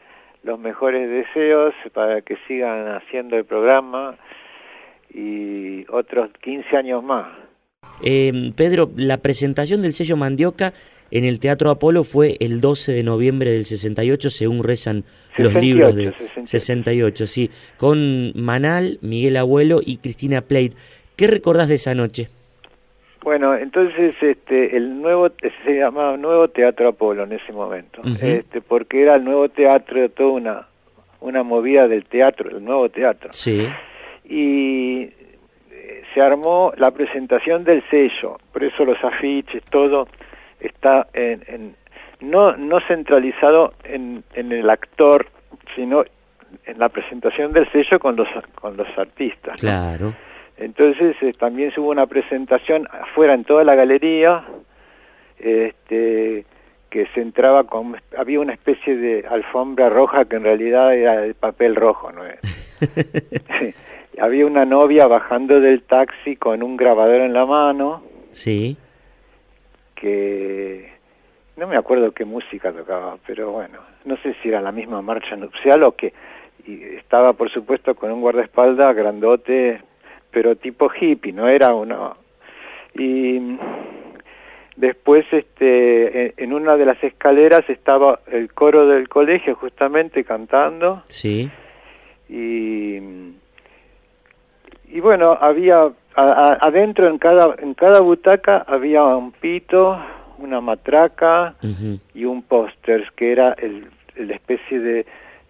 los 0.44 0.60
mejores 0.60 1.10
deseos 1.10 1.74
para 1.92 2.22
que 2.22 2.38
sigan 2.48 2.90
haciendo 2.90 3.38
el 3.38 3.46
programa 3.46 4.18
y 5.12 5.84
otros 5.90 6.30
15 6.44 6.78
años 6.78 7.04
más. 7.04 7.28
Eh, 8.04 8.52
Pedro, 8.56 8.92
la 8.96 9.18
presentación 9.18 9.82
del 9.82 9.94
sello 9.94 10.16
Mandioca 10.16 10.74
en 11.12 11.26
el 11.26 11.40
Teatro 11.40 11.70
Apolo 11.70 12.04
fue 12.04 12.38
el 12.40 12.62
12 12.62 12.92
de 12.92 13.04
noviembre 13.04 13.52
del 13.52 13.66
68, 13.66 14.30
según 14.30 14.64
rezan 14.64 15.04
los 15.38 15.54
68, 15.54 15.60
libros 15.60 15.96
de 15.96 16.04
68. 16.14 16.48
68, 16.48 17.28
sí, 17.28 17.52
con 17.78 18.34
Manal, 18.36 19.00
Miguel 19.02 19.38
Abuelo 19.38 19.82
y 19.86 19.98
Cristina 19.98 20.42
Plate. 20.42 20.74
¿Qué 21.16 21.28
recordás 21.28 21.68
de 21.68 21.76
esa 21.76 21.96
noche? 21.96 22.30
Bueno, 23.22 23.56
entonces 23.56 24.16
este 24.22 24.78
el 24.78 25.02
nuevo 25.02 25.30
se 25.66 25.78
llamaba 25.78 26.16
Nuevo 26.16 26.48
Teatro 26.48 26.88
Apolo 26.90 27.24
en 27.24 27.34
ese 27.34 27.52
momento, 27.52 28.02
este 28.22 28.62
porque 28.62 29.02
era 29.02 29.16
el 29.16 29.26
nuevo 29.26 29.50
teatro 29.50 30.00
de 30.00 30.10
toda 30.10 30.32
una 30.32 30.68
una 31.20 31.44
movida 31.44 31.88
del 31.88 32.06
teatro, 32.06 32.50
el 32.50 32.64
nuevo 32.64 32.90
teatro. 32.90 33.32
Sí, 33.34 33.68
Y 34.24 35.10
eh, 35.72 36.04
se 36.14 36.22
armó 36.22 36.72
la 36.78 36.92
presentación 36.92 37.64
del 37.64 37.84
sello, 37.90 38.38
por 38.54 38.64
eso 38.64 38.86
los 38.86 39.04
afiches, 39.04 39.64
todo 39.70 40.08
está 40.60 41.08
en, 41.14 41.44
en- 41.48 41.76
no 42.22 42.56
no 42.58 42.80
centralizado 42.88 43.74
en, 43.84 44.24
en 44.34 44.52
el 44.52 44.70
actor, 44.70 45.28
sino 45.76 46.04
en 46.66 46.80
la 46.80 46.90
presentación 46.90 47.54
del 47.54 47.72
sello 47.72 48.00
con 48.00 48.16
los 48.16 48.28
con 48.56 48.76
los 48.78 48.88
artistas. 48.98 49.54
¿no? 49.64 49.70
claro. 49.70 50.14
Entonces 50.58 51.16
eh, 51.22 51.32
también 51.40 51.72
hubo 51.78 51.90
una 51.90 52.06
presentación 52.08 52.88
afuera 52.92 53.34
en 53.34 53.46
toda 53.46 53.64
la 53.64 53.76
galería, 53.76 54.44
este, 55.40 56.46
que 56.90 57.08
se 57.14 57.22
entraba 57.22 57.64
con, 57.66 57.96
había 58.18 58.40
una 58.40 58.54
especie 58.54 58.98
de 58.98 59.26
alfombra 59.30 59.90
roja 59.90 60.26
que 60.26 60.36
en 60.36 60.44
realidad 60.44 60.94
era 60.94 61.22
de 61.22 61.34
papel 61.34 61.76
rojo, 61.76 62.12
¿no 62.12 62.26
es? 62.26 62.40
Sí. 63.60 63.74
Había 64.22 64.46
una 64.46 64.66
novia 64.66 65.08
bajando 65.08 65.62
del 65.62 65.82
taxi 65.84 66.36
con 66.36 66.62
un 66.64 66.76
grabador 66.78 67.22
en 67.22 67.32
la 67.34 67.46
mano, 67.46 68.02
Sí, 68.32 68.76
que 70.00 70.90
no 71.58 71.68
me 71.68 71.76
acuerdo 71.76 72.12
qué 72.12 72.26
música 72.26 72.72
tocaba, 72.72 73.18
pero 73.28 73.52
bueno, 73.52 73.80
no 74.06 74.18
sé 74.18 74.36
si 74.42 74.50
era 74.50 74.62
la 74.62 74.72
misma 74.72 75.02
marcha 75.02 75.36
nupcial 75.36 75.84
o 75.84 75.96
que 75.96 76.14
y 76.66 76.84
estaba 76.96 77.34
por 77.34 77.50
supuesto 77.50 77.96
con 77.96 78.12
un 78.12 78.22
guardaespaldas 78.22 78.96
grandote, 78.96 79.82
pero 80.32 80.56
tipo 80.56 80.90
hippie, 80.90 81.34
no 81.34 81.48
era 81.48 81.74
uno. 81.74 82.18
Y 82.94 83.58
después 84.76 85.26
este 85.32 86.28
en, 86.28 86.34
en 86.38 86.54
una 86.54 86.78
de 86.78 86.86
las 86.86 87.04
escaleras 87.04 87.70
estaba 87.70 88.22
el 88.32 88.54
coro 88.54 88.88
del 88.88 89.10
colegio 89.10 89.56
justamente 89.56 90.24
cantando. 90.24 91.04
Sí, 91.08 91.50
y 92.30 93.00
y 94.92 95.00
bueno 95.02 95.38
había 95.40 95.92
a- 96.16 96.22
a- 96.52 96.54
adentro 96.68 97.08
en 97.08 97.18
cada 97.18 97.56
en 97.60 97.74
cada 97.74 98.00
butaca 98.00 98.66
había 98.68 99.04
un 99.04 99.32
pito 99.32 100.00
una 100.40 100.62
matraca 100.62 101.56
y 102.16 102.26
un 102.26 102.42
póster 102.44 103.12
que 103.16 103.32
era 103.32 103.54
el, 103.54 103.88
el 104.16 104.32
especie 104.32 104.80
de 104.80 105.06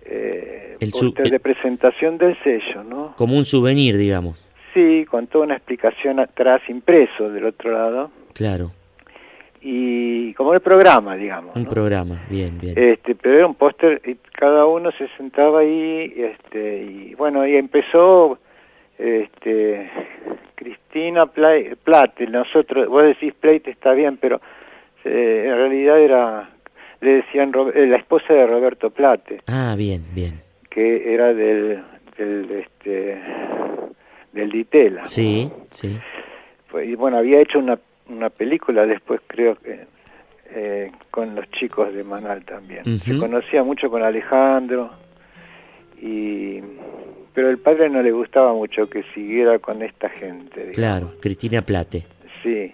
eh, 0.06 0.78
El 0.80 0.91
póster 0.91 1.26
el- 1.26 1.32
de 1.32 1.39
presentación 1.39 2.17
del 2.17 2.38
sello 2.43 2.84
no 2.84 3.13
como 3.15 3.38
un 3.38 3.45
souvenir, 3.45 3.98
digamos. 3.98 4.43
sí 4.74 5.06
con 5.10 5.28
toda 5.28 5.45
una 5.45 5.56
explicación 5.56 6.19
atrás 6.19 6.62
impreso 6.69 7.30
del 7.32 7.45
otro 7.45 7.72
lado 7.72 8.12
Claro, 8.34 8.72
y 9.62 10.34
como 10.36 10.54
el 10.54 10.62
programa 10.62 11.15
digamos 11.15 11.56
un 11.56 11.63
¿no? 11.63 11.69
programa, 11.69 12.22
bien, 12.30 12.58
bien. 12.60 12.74
Este, 12.78 13.13
pero 13.15 13.36
era 13.36 13.48
un 13.48 13.56
póster 13.56 14.02
y 14.06 14.15
cada 14.32 14.65
uno 14.65 14.91
se 14.98 15.08
sentaba 15.17 15.60
ahí, 15.60 16.13
este, 16.15 16.84
y 16.84 17.13
bueno, 17.15 17.45
y 17.45 17.56
empezó, 17.58 18.39
este, 19.00 19.90
Cristina 20.56 21.26
Pla- 21.26 21.76
Plate, 21.84 22.28
nosotros, 22.28 22.88
vos 22.88 23.04
decís 23.04 23.34
Plate 23.34 23.72
está 23.72 23.94
bien, 23.94 24.18
pero 24.18 24.42
eh, 25.06 25.46
en 25.48 25.56
realidad 25.56 26.00
era, 26.00 26.50
le 27.02 27.14
decían 27.16 27.52
eh, 27.74 27.88
la 27.88 27.96
esposa 27.98 28.34
de 28.34 28.46
Roberto 28.46 28.90
Plate, 28.90 29.42
Ah, 29.48 29.76
bien, 29.78 30.04
bien. 30.14 30.42
que 30.70 31.14
era 31.14 31.34
del, 31.34 31.82
del, 32.18 32.52
este, 32.52 33.18
del 34.34 34.52
Ditela. 34.52 35.08
Sí, 35.08 35.50
sí, 35.72 35.98
y 36.86 36.96
bueno, 36.96 37.18
había 37.18 37.40
hecho 37.40 37.58
una, 37.60 37.80
una 38.10 38.30
película 38.30 38.86
después, 38.86 39.22
creo 39.28 39.56
que 39.56 39.88
eh, 40.52 40.92
con 41.10 41.36
los 41.36 41.50
chicos 41.52 41.94
de 41.94 42.04
Manal 42.04 42.44
también. 42.44 43.00
Se 43.00 43.18
conocía 43.18 43.64
mucho 43.64 43.90
con 43.90 44.04
Alejandro, 44.04 44.92
y 46.02 46.60
pero 47.34 47.50
el 47.50 47.58
padre 47.58 47.89
no 47.89 48.02
le 48.02 48.12
gustaba 48.12 48.54
mucho 48.54 48.89
que 48.89 49.04
siguiera 49.13 49.60
con 49.60 49.82
esta 49.82 50.10
gente. 50.10 50.56
digamos. 50.56 50.76
claro. 50.76 51.13
Cristina 51.22 51.62
Plate. 51.62 52.06
Sí, 52.44 52.74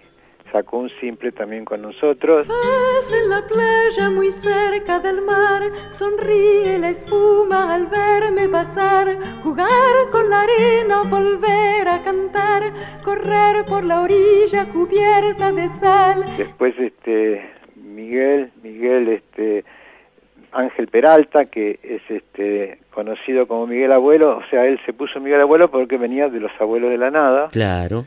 sacó 0.52 0.78
un 0.78 0.90
simple 1.02 1.32
también 1.32 1.66
con 1.66 1.82
nosotros. 1.82 2.48
Paz 2.48 3.12
en 3.12 3.30
la 3.30 3.46
playa 3.46 4.10
muy 4.10 4.32
cerca 4.32 5.00
del 5.00 5.22
mar, 5.22 5.64
sonríe 5.90 6.80
la 6.80 6.90
espuma 6.92 7.74
al 7.74 7.88
verme 7.88 8.48
pasar, 8.48 9.18
jugar 9.44 10.10
con 10.12 10.30
la 10.30 10.42
arena, 10.42 11.04
volver 11.04 11.88
a 11.88 12.04
cantar, 12.04 12.74
correr 13.04 13.66
por 13.66 13.84
la 13.84 14.02
orilla 14.02 14.66
cubierta 14.72 15.52
de 15.52 15.68
sal. 15.80 16.26
Después 16.38 16.74
este 16.80 17.50
Miguel, 17.76 18.52
Miguel 18.64 19.10
este 19.10 19.66
Ángel 20.56 20.88
Peralta, 20.88 21.46
que 21.46 21.80
es 21.84 22.02
este 22.10 22.80
conocido 22.92 23.48
como 23.48 23.68
Miguel 23.68 23.92
Abuelo, 23.92 24.38
o 24.38 24.50
sea, 24.50 24.66
él 24.66 24.80
se 24.86 24.94
puso 24.94 25.20
Miguel 25.20 25.42
Abuelo 25.42 25.70
porque 25.70 25.98
venía 25.98 26.30
de 26.30 26.40
los 26.40 26.52
abuelos 26.60 26.90
de 26.90 26.98
la 26.98 27.12
nada, 27.12 27.50
Claro, 27.52 28.06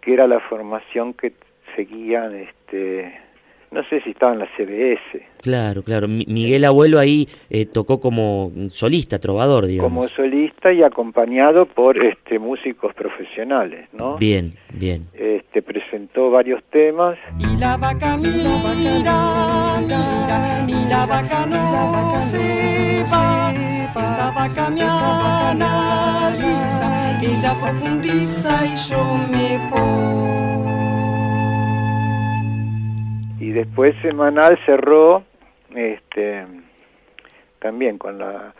que 0.00 0.12
era 0.12 0.26
la 0.26 0.40
formación 0.40 1.14
que 1.14 1.32
seguían 1.74 2.34
este 2.34 3.18
no 3.72 3.82
sé 3.88 4.00
si 4.02 4.10
estaba 4.10 4.32
en 4.34 4.38
la 4.40 4.48
CBS, 4.56 5.26
claro, 5.40 5.82
claro. 5.82 6.06
Mi- 6.08 6.26
Miguel 6.26 6.64
Abuelo 6.64 6.98
ahí 6.98 7.28
eh, 7.50 7.66
tocó 7.66 7.98
como 8.00 8.52
solista, 8.70 9.18
trovador, 9.18 9.66
digamos. 9.66 9.90
como 9.90 10.08
solista 10.08 10.72
y 10.72 10.82
acompañado 10.82 11.66
por 11.66 11.96
este 12.04 12.38
músicos 12.38 12.94
profesionales, 12.94 13.88
¿no? 13.92 14.16
Bien, 14.18 14.54
bien. 14.72 15.08
Este, 15.14 15.36
este, 15.36 15.62
presentó 15.62 16.30
varios 16.30 16.62
temas. 16.70 17.18
Y 17.38 17.56
la 17.58 17.76
vaca 17.76 18.16
mira, 18.16 18.32
mira, 18.78 20.64
y 20.66 20.88
la 20.88 21.04
vaca 21.06 21.46
no 21.46 22.22
se 22.22 23.04
va. 23.12 23.52
Esta 23.94 24.30
vaca 24.30 24.70
me 24.70 24.80
analiza, 26.02 27.20
ella 27.20 27.52
profundiza 27.60 28.64
y 28.66 28.76
yo 28.90 29.18
me 29.30 29.58
voy. 29.68 30.51
Y 33.42 33.50
después 33.50 33.94
semanal 34.02 34.58
cerró 34.64 35.24
este 35.74 36.44
también 37.58 37.98
con 37.98 38.18
la 38.18 38.54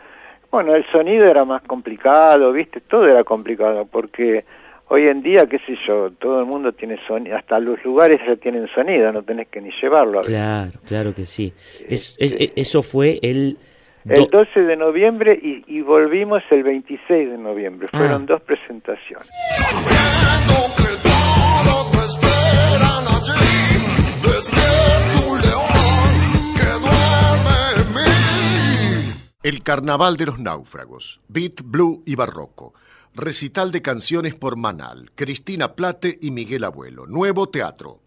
bueno 0.51 0.75
el 0.75 0.85
sonido 0.91 1.25
era 1.25 1.45
más 1.45 1.61
complicado 1.63 2.51
viste 2.51 2.81
todo 2.81 3.07
era 3.07 3.23
complicado 3.23 3.85
porque 3.85 4.43
hoy 4.89 5.07
en 5.07 5.21
día 5.23 5.47
qué 5.47 5.59
sé 5.59 5.77
yo 5.87 6.11
todo 6.11 6.39
el 6.41 6.45
mundo 6.45 6.71
tiene 6.73 6.99
sonido 7.07 7.37
hasta 7.37 7.59
los 7.59 7.83
lugares 7.83 8.19
ya 8.27 8.35
tienen 8.35 8.67
sonido 8.75 9.11
no 9.11 9.23
tenés 9.23 9.47
que 9.47 9.61
ni 9.61 9.71
llevarlo 9.81 10.19
a 10.19 10.21
veces. 10.21 10.35
Claro, 10.35 10.71
claro 10.85 11.15
que 11.15 11.25
sí. 11.25 11.53
Es- 11.87 12.15
es- 12.19 12.33
e- 12.33 12.51
eso 12.55 12.83
fue 12.83 13.19
el... 13.21 13.57
el 14.05 14.21
do- 14.29 14.39
12 14.45 14.63
de 14.63 14.75
noviembre 14.75 15.39
y, 15.41 15.63
y 15.67 15.81
volvimos 15.81 16.43
el 16.51 16.63
26 16.63 17.29
de 17.31 17.37
noviembre 17.37 17.87
fueron 17.87 18.23
Ah. 18.23 18.25
dos 18.27 18.41
presentaciones 18.41 19.29
El 29.43 29.61
Carnaval 29.61 30.15
de 30.15 30.27
los 30.27 30.39
Náufragos, 30.39 31.19
Beat, 31.27 31.63
Blue 31.65 32.01
y 32.05 32.15
Barroco. 32.15 32.73
Recital 33.13 33.73
de 33.73 33.81
canciones 33.81 34.35
por 34.35 34.55
Manal, 34.55 35.11
Cristina 35.15 35.75
Plate 35.75 36.17
y 36.21 36.31
Miguel 36.31 36.63
Abuelo. 36.63 37.07
Nuevo 37.07 37.49
teatro. 37.49 37.99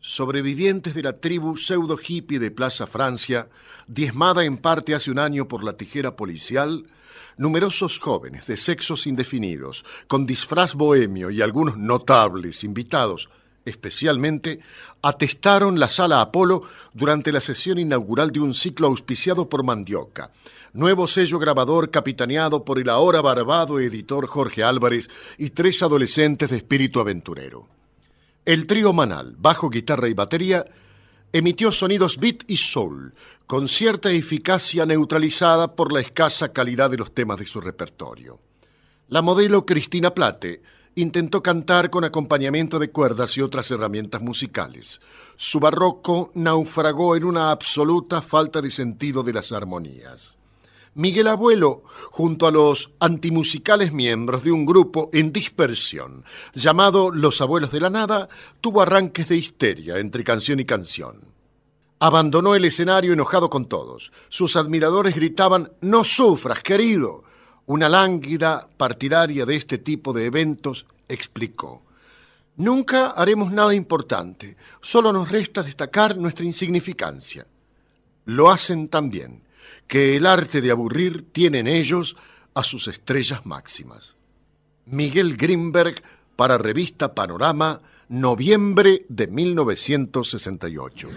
Sobrevivientes 0.00 0.94
de 0.94 1.02
la 1.02 1.18
tribu 1.18 1.56
pseudo 1.56 1.96
hippie 1.98 2.38
de 2.38 2.50
Plaza 2.50 2.86
Francia, 2.86 3.48
diezmada 3.86 4.44
en 4.44 4.58
parte 4.58 4.94
hace 4.94 5.10
un 5.10 5.18
año 5.18 5.48
por 5.48 5.64
la 5.64 5.78
tijera 5.78 6.14
policial, 6.14 6.84
numerosos 7.38 7.98
jóvenes 7.98 8.46
de 8.46 8.58
sexos 8.58 9.06
indefinidos, 9.06 9.82
con 10.08 10.26
disfraz 10.26 10.74
bohemio 10.74 11.30
y 11.30 11.40
algunos 11.40 11.78
notables 11.78 12.64
invitados, 12.64 13.30
especialmente, 13.64 14.60
atestaron 15.02 15.78
la 15.78 15.88
sala 15.88 16.20
Apolo 16.20 16.62
durante 16.92 17.32
la 17.32 17.40
sesión 17.40 17.78
inaugural 17.78 18.30
de 18.30 18.40
un 18.40 18.54
ciclo 18.54 18.86
auspiciado 18.86 19.48
por 19.48 19.64
Mandioca, 19.64 20.30
nuevo 20.72 21.06
sello 21.06 21.38
grabador 21.38 21.90
capitaneado 21.90 22.64
por 22.64 22.78
el 22.78 22.88
ahora 22.88 23.20
barbado 23.20 23.80
editor 23.80 24.26
Jorge 24.26 24.64
Álvarez 24.64 25.08
y 25.38 25.50
tres 25.50 25.82
adolescentes 25.82 26.50
de 26.50 26.56
espíritu 26.56 27.00
aventurero. 27.00 27.68
El 28.44 28.66
trío 28.66 28.92
Manal, 28.92 29.36
bajo, 29.38 29.70
guitarra 29.70 30.08
y 30.08 30.14
batería, 30.14 30.66
emitió 31.32 31.72
sonidos 31.72 32.18
beat 32.18 32.44
y 32.46 32.56
soul, 32.56 33.14
con 33.46 33.68
cierta 33.68 34.10
eficacia 34.10 34.86
neutralizada 34.86 35.74
por 35.74 35.92
la 35.92 36.00
escasa 36.00 36.52
calidad 36.52 36.90
de 36.90 36.96
los 36.96 37.12
temas 37.12 37.38
de 37.38 37.46
su 37.46 37.60
repertorio. 37.60 38.38
La 39.08 39.22
modelo 39.22 39.66
Cristina 39.66 40.14
Plate 40.14 40.62
intentó 40.96 41.42
cantar 41.42 41.90
con 41.90 42.04
acompañamiento 42.04 42.78
de 42.78 42.90
cuerdas 42.90 43.36
y 43.36 43.40
otras 43.40 43.70
herramientas 43.70 44.20
musicales. 44.20 45.00
Su 45.36 45.60
barroco 45.60 46.30
naufragó 46.34 47.16
en 47.16 47.24
una 47.24 47.50
absoluta 47.50 48.22
falta 48.22 48.60
de 48.60 48.70
sentido 48.70 49.22
de 49.22 49.32
las 49.32 49.52
armonías. 49.52 50.38
Miguel 50.96 51.26
Abuelo, 51.26 51.82
junto 52.12 52.46
a 52.46 52.52
los 52.52 52.90
antimusicales 53.00 53.92
miembros 53.92 54.44
de 54.44 54.52
un 54.52 54.64
grupo 54.64 55.10
en 55.12 55.32
dispersión 55.32 56.24
llamado 56.54 57.10
Los 57.10 57.40
Abuelos 57.40 57.72
de 57.72 57.80
la 57.80 57.90
Nada, 57.90 58.28
tuvo 58.60 58.80
arranques 58.80 59.28
de 59.28 59.36
histeria 59.36 59.98
entre 59.98 60.22
canción 60.22 60.60
y 60.60 60.64
canción. 60.64 61.34
Abandonó 61.98 62.54
el 62.54 62.64
escenario 62.64 63.12
enojado 63.12 63.50
con 63.50 63.66
todos. 63.66 64.12
Sus 64.28 64.54
admiradores 64.54 65.16
gritaban, 65.16 65.72
No 65.80 66.04
sufras, 66.04 66.60
querido. 66.60 67.24
Una 67.66 67.88
lánguida 67.88 68.68
partidaria 68.76 69.46
de 69.46 69.56
este 69.56 69.78
tipo 69.78 70.12
de 70.12 70.26
eventos 70.26 70.86
explicó. 71.08 71.82
Nunca 72.56 73.10
haremos 73.10 73.50
nada 73.50 73.74
importante, 73.74 74.56
solo 74.80 75.12
nos 75.12 75.30
resta 75.30 75.62
destacar 75.62 76.16
nuestra 76.18 76.44
insignificancia. 76.44 77.46
Lo 78.26 78.50
hacen 78.50 78.88
también, 78.88 79.42
que 79.86 80.16
el 80.16 80.26
arte 80.26 80.60
de 80.60 80.70
aburrir 80.70 81.32
tiene 81.32 81.60
en 81.60 81.66
ellos 81.66 82.16
a 82.54 82.62
sus 82.62 82.86
estrellas 82.86 83.44
máximas. 83.44 84.16
Miguel 84.86 85.36
Grimberg 85.36 86.02
para 86.36 86.58
Revista 86.58 87.14
Panorama, 87.14 87.80
noviembre 88.08 89.06
de 89.08 89.26
1968. 89.26 91.08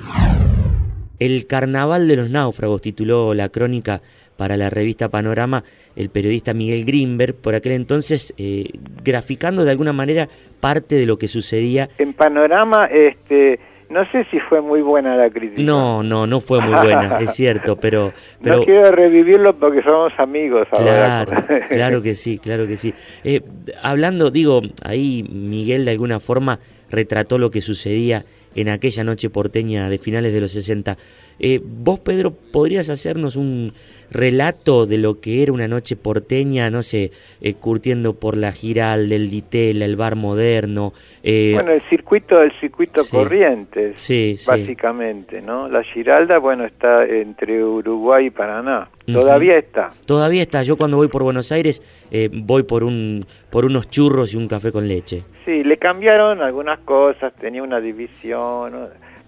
El 1.20 1.48
Carnaval 1.48 2.08
de 2.08 2.16
los 2.16 2.30
Náufragos 2.30 2.82
tituló 2.82 3.34
la 3.34 3.50
crónica 3.50 4.02
para 4.38 4.56
la 4.58 4.70
revista 4.70 5.10
Panorama 5.10 5.64
el 5.96 6.10
periodista 6.10 6.54
Miguel 6.54 6.86
Grimberg, 6.86 7.36
por 7.36 7.56
aquel 7.56 7.74
entonces 7.74 8.34
eh, 8.38 8.70
graficando 9.04 9.66
de 9.66 9.72
alguna 9.72 9.94
manera 9.94 10.30
parte 10.60 10.96
de 10.96 11.06
lo 11.06 11.18
que 11.18 11.28
sucedía. 11.28 11.90
En 11.98 12.14
Panorama, 12.14 12.86
este, 12.86 13.60
no 13.90 14.06
sé 14.12 14.26
si 14.30 14.40
fue 14.42 14.62
muy 14.62 14.82
buena 14.82 15.16
la 15.16 15.30
crítica. 15.30 15.62
No, 15.62 16.04
no, 16.04 16.28
no 16.28 16.40
fue 16.40 16.62
muy 16.62 16.74
buena, 16.74 17.18
es 17.22 17.34
cierto, 17.34 17.78
pero... 17.78 18.14
pero 18.42 18.58
no 18.58 18.66
quiero 18.66 18.92
revivirlo 18.92 19.56
porque 19.56 19.82
somos 19.82 20.14
amigos 20.18 20.68
ahora. 20.72 21.26
Claro, 21.26 21.46
claro 21.70 22.02
que 22.02 22.16
sí, 22.16 22.38
claro 22.38 22.68
que 22.68 22.78
sí. 22.78 22.94
Eh, 23.24 23.42
hablando, 23.82 24.30
digo, 24.30 24.62
ahí 24.84 25.24
Miguel 25.24 25.86
de 25.86 25.92
alguna 25.92 26.20
forma 26.20 26.60
retrató 26.90 27.38
lo 27.38 27.50
que 27.50 27.62
sucedía 27.62 28.24
en 28.56 28.70
aquella 28.70 29.04
noche 29.04 29.30
porteña 29.30 29.90
de 29.90 29.98
finales 30.00 30.34
de 30.34 30.42
los 30.42 30.52
60. 30.52 30.98
Eh, 31.40 31.62
vos, 31.64 32.00
Pedro, 32.00 32.32
podrías 32.32 32.90
hacernos 32.90 33.36
un 33.36 33.74
relato 34.12 34.86
de 34.86 34.98
lo 34.98 35.20
que 35.20 35.44
era 35.44 35.52
una 35.52 35.68
noche 35.68 35.96
porteña, 35.96 36.70
no 36.70 36.82
sé, 36.82 37.12
eh, 37.42 37.54
curtiendo 37.56 38.14
por 38.14 38.38
la 38.38 38.52
Giral, 38.52 39.10
del 39.10 39.30
Ditela, 39.30 39.86
el 39.86 39.96
bar 39.96 40.16
moderno. 40.16 40.94
eh, 41.24 41.52
Bueno, 41.54 41.72
el 41.72 41.82
circuito 41.90 42.40
del 42.40 42.52
circuito 42.60 43.04
Sí. 43.04 43.12
Corrientes, 43.16 44.00
Sí, 44.00 44.36
sí. 44.38 44.46
básicamente, 44.50 45.42
¿no? 45.42 45.68
La 45.68 45.84
Giralda, 45.84 46.38
bueno, 46.38 46.64
está 46.66 47.06
entre 47.06 47.64
Uruguay 47.64 48.28
y 48.28 48.30
Paraná. 48.30 48.90
Todavía 49.06 49.58
está. 49.58 49.92
Todavía 50.06 50.42
está. 50.42 50.64
Yo 50.64 50.76
cuando 50.78 50.98
voy 50.98 51.08
por 51.08 51.24
Buenos 51.24 51.52
Aires 51.52 51.82
eh, 52.12 52.30
voy 52.32 52.64
por 52.64 52.84
un 52.84 53.26
por 53.50 53.66
unos 53.66 53.90
churros 53.90 54.34
y 54.34 54.38
un 54.38 54.48
café 54.48 54.72
con 54.72 54.88
leche. 54.88 55.24
Sí, 55.46 55.64
le 55.64 55.78
cambiaron 55.78 56.42
algunas 56.42 56.80
cosas, 56.80 57.34
tenía 57.40 57.64
una 57.64 57.80
división, 57.80 58.74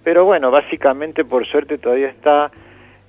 pero 0.03 0.25
bueno, 0.25 0.51
básicamente 0.51 1.23
por 1.23 1.45
suerte 1.47 1.77
todavía 1.77 2.07
está. 2.09 2.51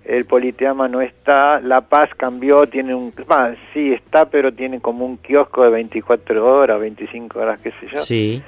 El 0.05 0.25
Politeama 0.25 0.89
no 0.89 1.01
está, 1.03 1.61
La 1.61 1.83
Paz 1.83 2.11
cambió, 2.17 2.67
tiene 2.67 2.95
un... 2.95 3.13
bah, 3.29 3.55
sí 3.73 3.93
está, 3.93 4.29
pero 4.29 4.53
tiene 4.53 4.81
como 4.81 5.05
un 5.07 5.19
kiosco 5.19 5.63
de 5.65 5.71
24 5.71 6.45
horas, 6.59 6.81
25 6.81 7.39
horas, 7.39 7.61
qué 7.61 7.71
sé 7.73 7.87
yo. 7.95 7.97
Sí. 8.03 8.43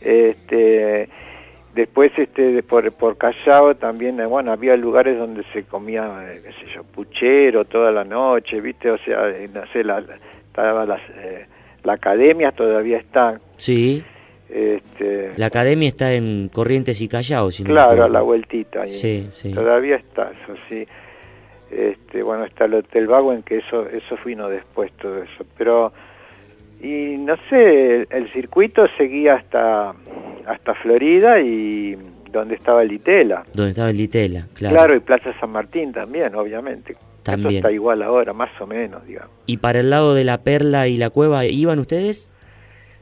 Este, 0.00 1.08
después 1.74 2.12
este 2.16 2.62
por, 2.62 2.90
por 2.92 3.16
Callao 3.18 3.74
también, 3.76 4.18
eh, 4.20 4.26
bueno, 4.26 4.52
había 4.52 4.76
lugares 4.76 5.18
donde 5.18 5.44
se 5.52 5.64
comía, 5.64 6.24
eh, 6.32 6.40
qué 6.44 6.52
sé 6.52 6.72
yo, 6.74 6.82
puchero 6.84 7.64
toda 7.64 7.92
la 7.92 8.04
noche, 8.04 8.60
¿viste? 8.60 8.90
O 8.90 8.98
sea, 8.98 9.28
eh, 9.28 9.48
no 9.52 9.62
sé, 9.72 9.84
la- 9.84 10.02
estaba 10.46 10.86
las, 10.86 11.00
eh, 11.16 11.46
la 11.84 11.92
academia 11.94 12.52
todavía 12.52 12.96
está. 12.98 13.38
Sí. 13.58 14.02
Este, 14.48 15.32
La 15.36 15.46
academia 15.46 15.88
está 15.88 16.12
en 16.12 16.48
Corrientes 16.52 17.00
y 17.00 17.08
Callao, 17.08 17.50
si 17.50 17.64
claro, 17.64 18.04
a 18.04 18.08
la 18.08 18.22
vueltita. 18.22 18.82
ahí. 18.82 18.90
Sí, 18.90 19.26
sí. 19.30 19.52
Todavía 19.52 19.96
está, 19.96 20.30
eso 20.30 20.54
sí. 20.68 20.86
Este, 21.70 22.22
bueno, 22.22 22.44
está 22.44 22.66
el 22.66 22.74
Hotel 22.74 23.08
Vago 23.08 23.32
en 23.32 23.42
que 23.42 23.58
eso, 23.58 23.88
eso 23.88 24.16
vino 24.24 24.48
después 24.48 24.92
todo 24.92 25.22
eso. 25.22 25.44
Pero, 25.58 25.92
y 26.80 27.16
no 27.18 27.36
sé, 27.50 28.06
el, 28.08 28.32
circuito 28.32 28.86
seguía 28.96 29.34
hasta, 29.34 29.94
hasta 30.46 30.74
Florida 30.74 31.40
y 31.40 31.96
donde 32.30 32.54
estaba 32.54 32.82
el 32.82 32.92
Itela. 32.92 33.44
Donde 33.52 33.70
estaba 33.70 33.90
el 33.90 33.96
Ditela, 33.96 34.46
claro. 34.54 34.76
Claro. 34.76 34.94
y 34.94 35.00
Plaza 35.00 35.34
San 35.40 35.50
Martín 35.50 35.92
también, 35.92 36.34
obviamente. 36.34 36.92
Eso 36.92 37.32
También. 37.32 37.56
está 37.56 37.72
igual 37.72 38.02
ahora, 38.02 38.32
más 38.32 38.50
o 38.60 38.68
menos, 38.68 39.04
digamos. 39.04 39.32
¿Y 39.46 39.56
para 39.56 39.80
el 39.80 39.90
lado 39.90 40.14
de 40.14 40.22
la 40.22 40.42
Perla 40.42 40.86
y 40.86 40.96
la 40.96 41.10
Cueva 41.10 41.44
iban 41.44 41.80
ustedes? 41.80 42.30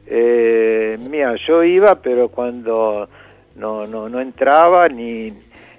Eh, 0.06 0.98
mira, 1.00 1.34
yo 1.46 1.64
iba, 1.64 1.94
pero 1.96 2.28
cuando 2.28 3.08
no, 3.56 3.86
no, 3.86 4.08
no 4.08 4.20
entraba 4.20 4.88
ni, 4.88 5.32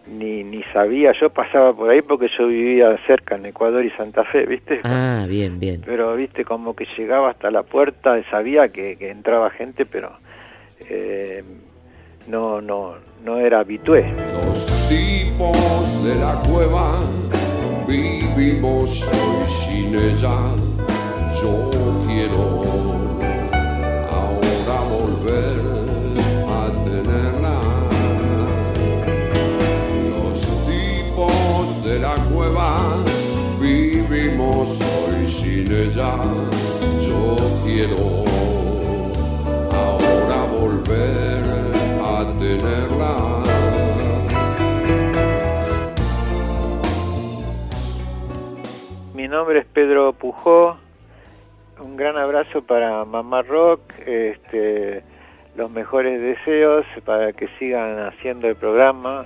ni, 0.08 0.44
ni 0.44 0.64
sabía, 0.74 1.14
yo 1.20 1.30
pasaba 1.30 1.74
por 1.74 1.90
ahí 1.90 2.02
porque 2.02 2.30
yo 2.38 2.48
vivía 2.48 2.98
cerca 3.06 3.36
en 3.36 3.46
Ecuador 3.48 3.86
y 3.86 3.92
Santa 3.92 4.24
Fe, 4.24 4.46
¿viste? 4.46 4.82
Ah, 4.84 5.26
bien, 5.28 5.60
bien. 5.60 5.82
Pero, 5.86 6.16
viste, 6.16 6.46
como 6.46 6.76
que 6.76 6.88
llegaba 6.98 7.30
hasta 7.30 7.52
la 7.52 7.64
puerta, 7.64 8.22
sabía 8.30 8.70
que, 8.70 8.98
que 8.98 9.10
entraba 9.10 9.50
gente, 9.50 9.86
pero 9.86 10.12
eh, 10.90 11.44
no, 12.28 12.62
no, 12.62 12.96
no 13.24 13.38
era 13.40 13.60
habitué. 13.60 14.12
Los 14.34 14.66
tipos 14.88 16.04
de 16.04 16.16
la 16.16 16.34
cueva 16.48 17.00
vivimos 17.88 19.08
hoy 19.08 19.50
sin 19.50 19.96
ella. 19.96 20.36
Yo 21.42 21.70
quiero 22.08 22.75
volver 25.26 25.60
a 26.48 26.72
tenerla. 26.84 27.60
Los 30.10 30.42
tipos 30.66 31.84
de 31.84 32.00
la 32.00 32.16
cueva 32.32 32.98
vivimos 33.60 34.82
hoy 34.82 35.28
sin 35.28 35.72
ella. 35.72 36.14
Yo 37.02 37.38
quiero 37.64 38.24
ahora 39.74 40.46
volver 40.60 41.44
a 42.04 42.26
tenerla. 42.40 43.44
Mi 49.14 49.28
nombre 49.28 49.60
es 49.60 49.66
Pedro 49.66 50.14
Pujó. 50.14 50.78
Un 51.80 51.98
gran 51.98 52.18
abrazo 52.18 52.62
para 52.62 53.04
Mamá 53.06 53.42
Rock. 53.42 53.82
Este, 54.06 55.04
los 55.56 55.72
mejores 55.72 56.22
deseos 56.22 56.86
para 57.06 57.34
que 57.34 57.48
sigan 57.60 58.00
haciendo 58.00 58.48
el 58.48 58.56
programa 58.56 59.26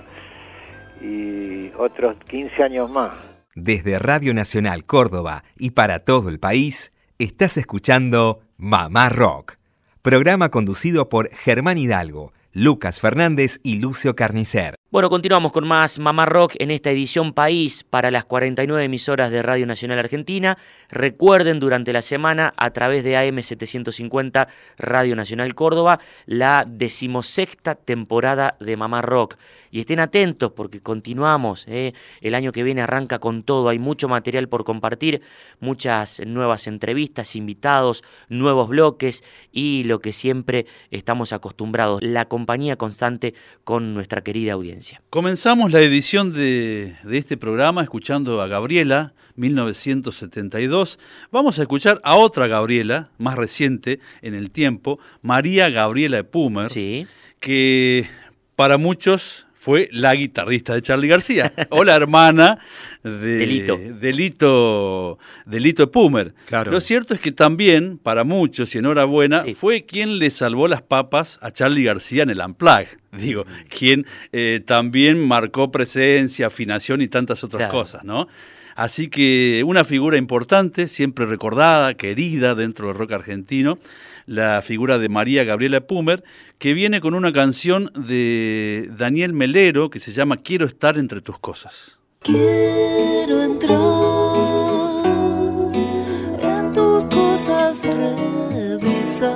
y 1.00 1.70
otros 1.76 2.16
15 2.28 2.62
años 2.62 2.90
más. 2.90 3.14
Desde 3.54 3.98
Radio 3.98 4.32
Nacional 4.32 4.84
Córdoba 4.84 5.44
y 5.58 5.70
para 5.70 6.00
todo 6.00 6.28
el 6.28 6.38
país, 6.38 6.92
estás 7.18 7.56
escuchando 7.56 8.40
Mamá 8.56 9.08
Rock, 9.08 9.56
programa 10.02 10.50
conducido 10.50 11.08
por 11.08 11.30
Germán 11.30 11.78
Hidalgo, 11.78 12.32
Lucas 12.52 12.98
Fernández 12.98 13.60
y 13.62 13.76
Lucio 13.76 14.16
Carnicer. 14.16 14.74
Bueno, 14.90 15.08
continuamos 15.08 15.52
con 15.52 15.68
más 15.68 16.00
Mamá 16.00 16.26
Rock 16.26 16.54
en 16.58 16.72
esta 16.72 16.90
edición 16.90 17.32
País 17.32 17.84
para 17.88 18.10
las 18.10 18.24
49 18.24 18.84
emisoras 18.84 19.30
de 19.30 19.40
Radio 19.40 19.66
Nacional 19.66 20.00
Argentina. 20.00 20.58
Recuerden 20.88 21.60
durante 21.60 21.92
la 21.92 22.02
semana 22.02 22.52
a 22.56 22.70
través 22.70 23.04
de 23.04 23.14
AM750 23.14 24.48
Radio 24.78 25.14
Nacional 25.14 25.54
Córdoba 25.54 26.00
la 26.26 26.64
decimosexta 26.66 27.76
temporada 27.76 28.56
de 28.58 28.76
Mamá 28.76 29.00
Rock. 29.00 29.36
Y 29.70 29.80
estén 29.80 30.00
atentos 30.00 30.52
porque 30.52 30.80
continuamos. 30.80 31.64
¿eh? 31.68 31.94
El 32.20 32.34
año 32.34 32.52
que 32.52 32.62
viene 32.62 32.82
arranca 32.82 33.18
con 33.18 33.42
todo. 33.42 33.68
Hay 33.68 33.78
mucho 33.78 34.08
material 34.08 34.48
por 34.48 34.64
compartir, 34.64 35.22
muchas 35.60 36.20
nuevas 36.26 36.66
entrevistas, 36.66 37.36
invitados, 37.36 38.02
nuevos 38.28 38.68
bloques 38.68 39.24
y 39.52 39.84
lo 39.84 40.00
que 40.00 40.12
siempre 40.12 40.66
estamos 40.90 41.32
acostumbrados, 41.32 42.02
la 42.02 42.26
compañía 42.26 42.76
constante 42.76 43.34
con 43.64 43.94
nuestra 43.94 44.22
querida 44.22 44.54
audiencia. 44.54 45.02
Comenzamos 45.10 45.70
la 45.72 45.80
edición 45.80 46.32
de, 46.32 46.96
de, 47.02 47.18
este 47.18 47.36
programa 47.36 47.82
escuchando 47.82 48.40
a 48.40 48.46
Gabriela, 48.46 49.14
1972. 49.36 50.98
Vamos 51.30 51.58
a 51.58 51.62
escuchar 51.62 52.00
a 52.04 52.16
otra 52.16 52.46
Gabriela, 52.46 53.10
más 53.18 53.36
reciente 53.36 54.00
en 54.22 54.34
el 54.34 54.50
tiempo, 54.50 54.98
María 55.22 55.68
Gabriela 55.70 56.22
Pumer, 56.24 56.70
que 57.40 58.06
para 58.56 58.76
muchos 58.76 59.46
fue 59.62 59.90
la 59.92 60.14
guitarrista 60.14 60.72
de 60.74 60.80
Charlie 60.80 61.06
García 61.08 61.52
o 61.68 61.84
la 61.84 61.94
hermana 61.94 62.58
de 63.04 63.10
Delito. 63.36 63.76
Delito, 63.76 65.18
Delito 65.44 65.90
Pumer. 65.90 66.32
Claro. 66.46 66.72
Lo 66.72 66.80
cierto 66.80 67.12
es 67.12 67.20
que 67.20 67.30
también, 67.30 67.98
para 67.98 68.24
muchos, 68.24 68.74
y 68.74 68.78
enhorabuena, 68.78 69.44
fue 69.54 69.84
quien 69.84 70.18
le 70.18 70.30
salvó 70.30 70.66
las 70.66 70.80
papas 70.80 71.38
a 71.42 71.50
Charlie 71.50 71.84
García 71.84 72.22
en 72.22 72.30
el 72.30 72.40
Unplugged. 72.40 72.88
Digo, 73.12 73.44
quien 73.68 74.06
eh, 74.32 74.62
también 74.64 75.18
marcó 75.18 75.70
presencia, 75.70 76.46
afinación 76.46 77.02
y 77.02 77.08
tantas 77.08 77.44
otras 77.44 77.58
Claro. 77.60 77.72
cosas, 77.74 78.02
¿no? 78.02 78.28
Así 78.76 79.08
que 79.08 79.62
una 79.66 79.84
figura 79.84 80.16
importante, 80.16 80.88
siempre 80.88 81.26
recordada, 81.26 81.92
querida 81.94 82.54
dentro 82.54 82.88
del 82.88 82.96
rock 82.96 83.12
argentino, 83.12 83.78
la 84.30 84.62
figura 84.62 84.98
de 85.00 85.08
María 85.08 85.42
Gabriela 85.42 85.80
Pumer, 85.80 86.22
que 86.58 86.72
viene 86.72 87.00
con 87.00 87.14
una 87.14 87.32
canción 87.32 87.90
de 87.96 88.88
Daniel 88.96 89.32
Melero 89.32 89.90
que 89.90 89.98
se 89.98 90.12
llama 90.12 90.36
Quiero 90.36 90.66
estar 90.66 90.98
entre 90.98 91.20
tus 91.20 91.36
cosas. 91.40 91.98
Quiero 92.20 93.42
entrar 93.42 93.80
en 96.44 96.72
tus 96.72 97.06
cosas, 97.06 97.82
revisar, 98.52 99.34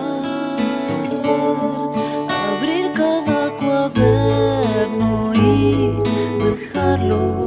abrir 2.28 2.92
cada 2.92 3.50
cuaderno 3.56 5.32
y 5.34 5.90
dejarlo 6.44 7.43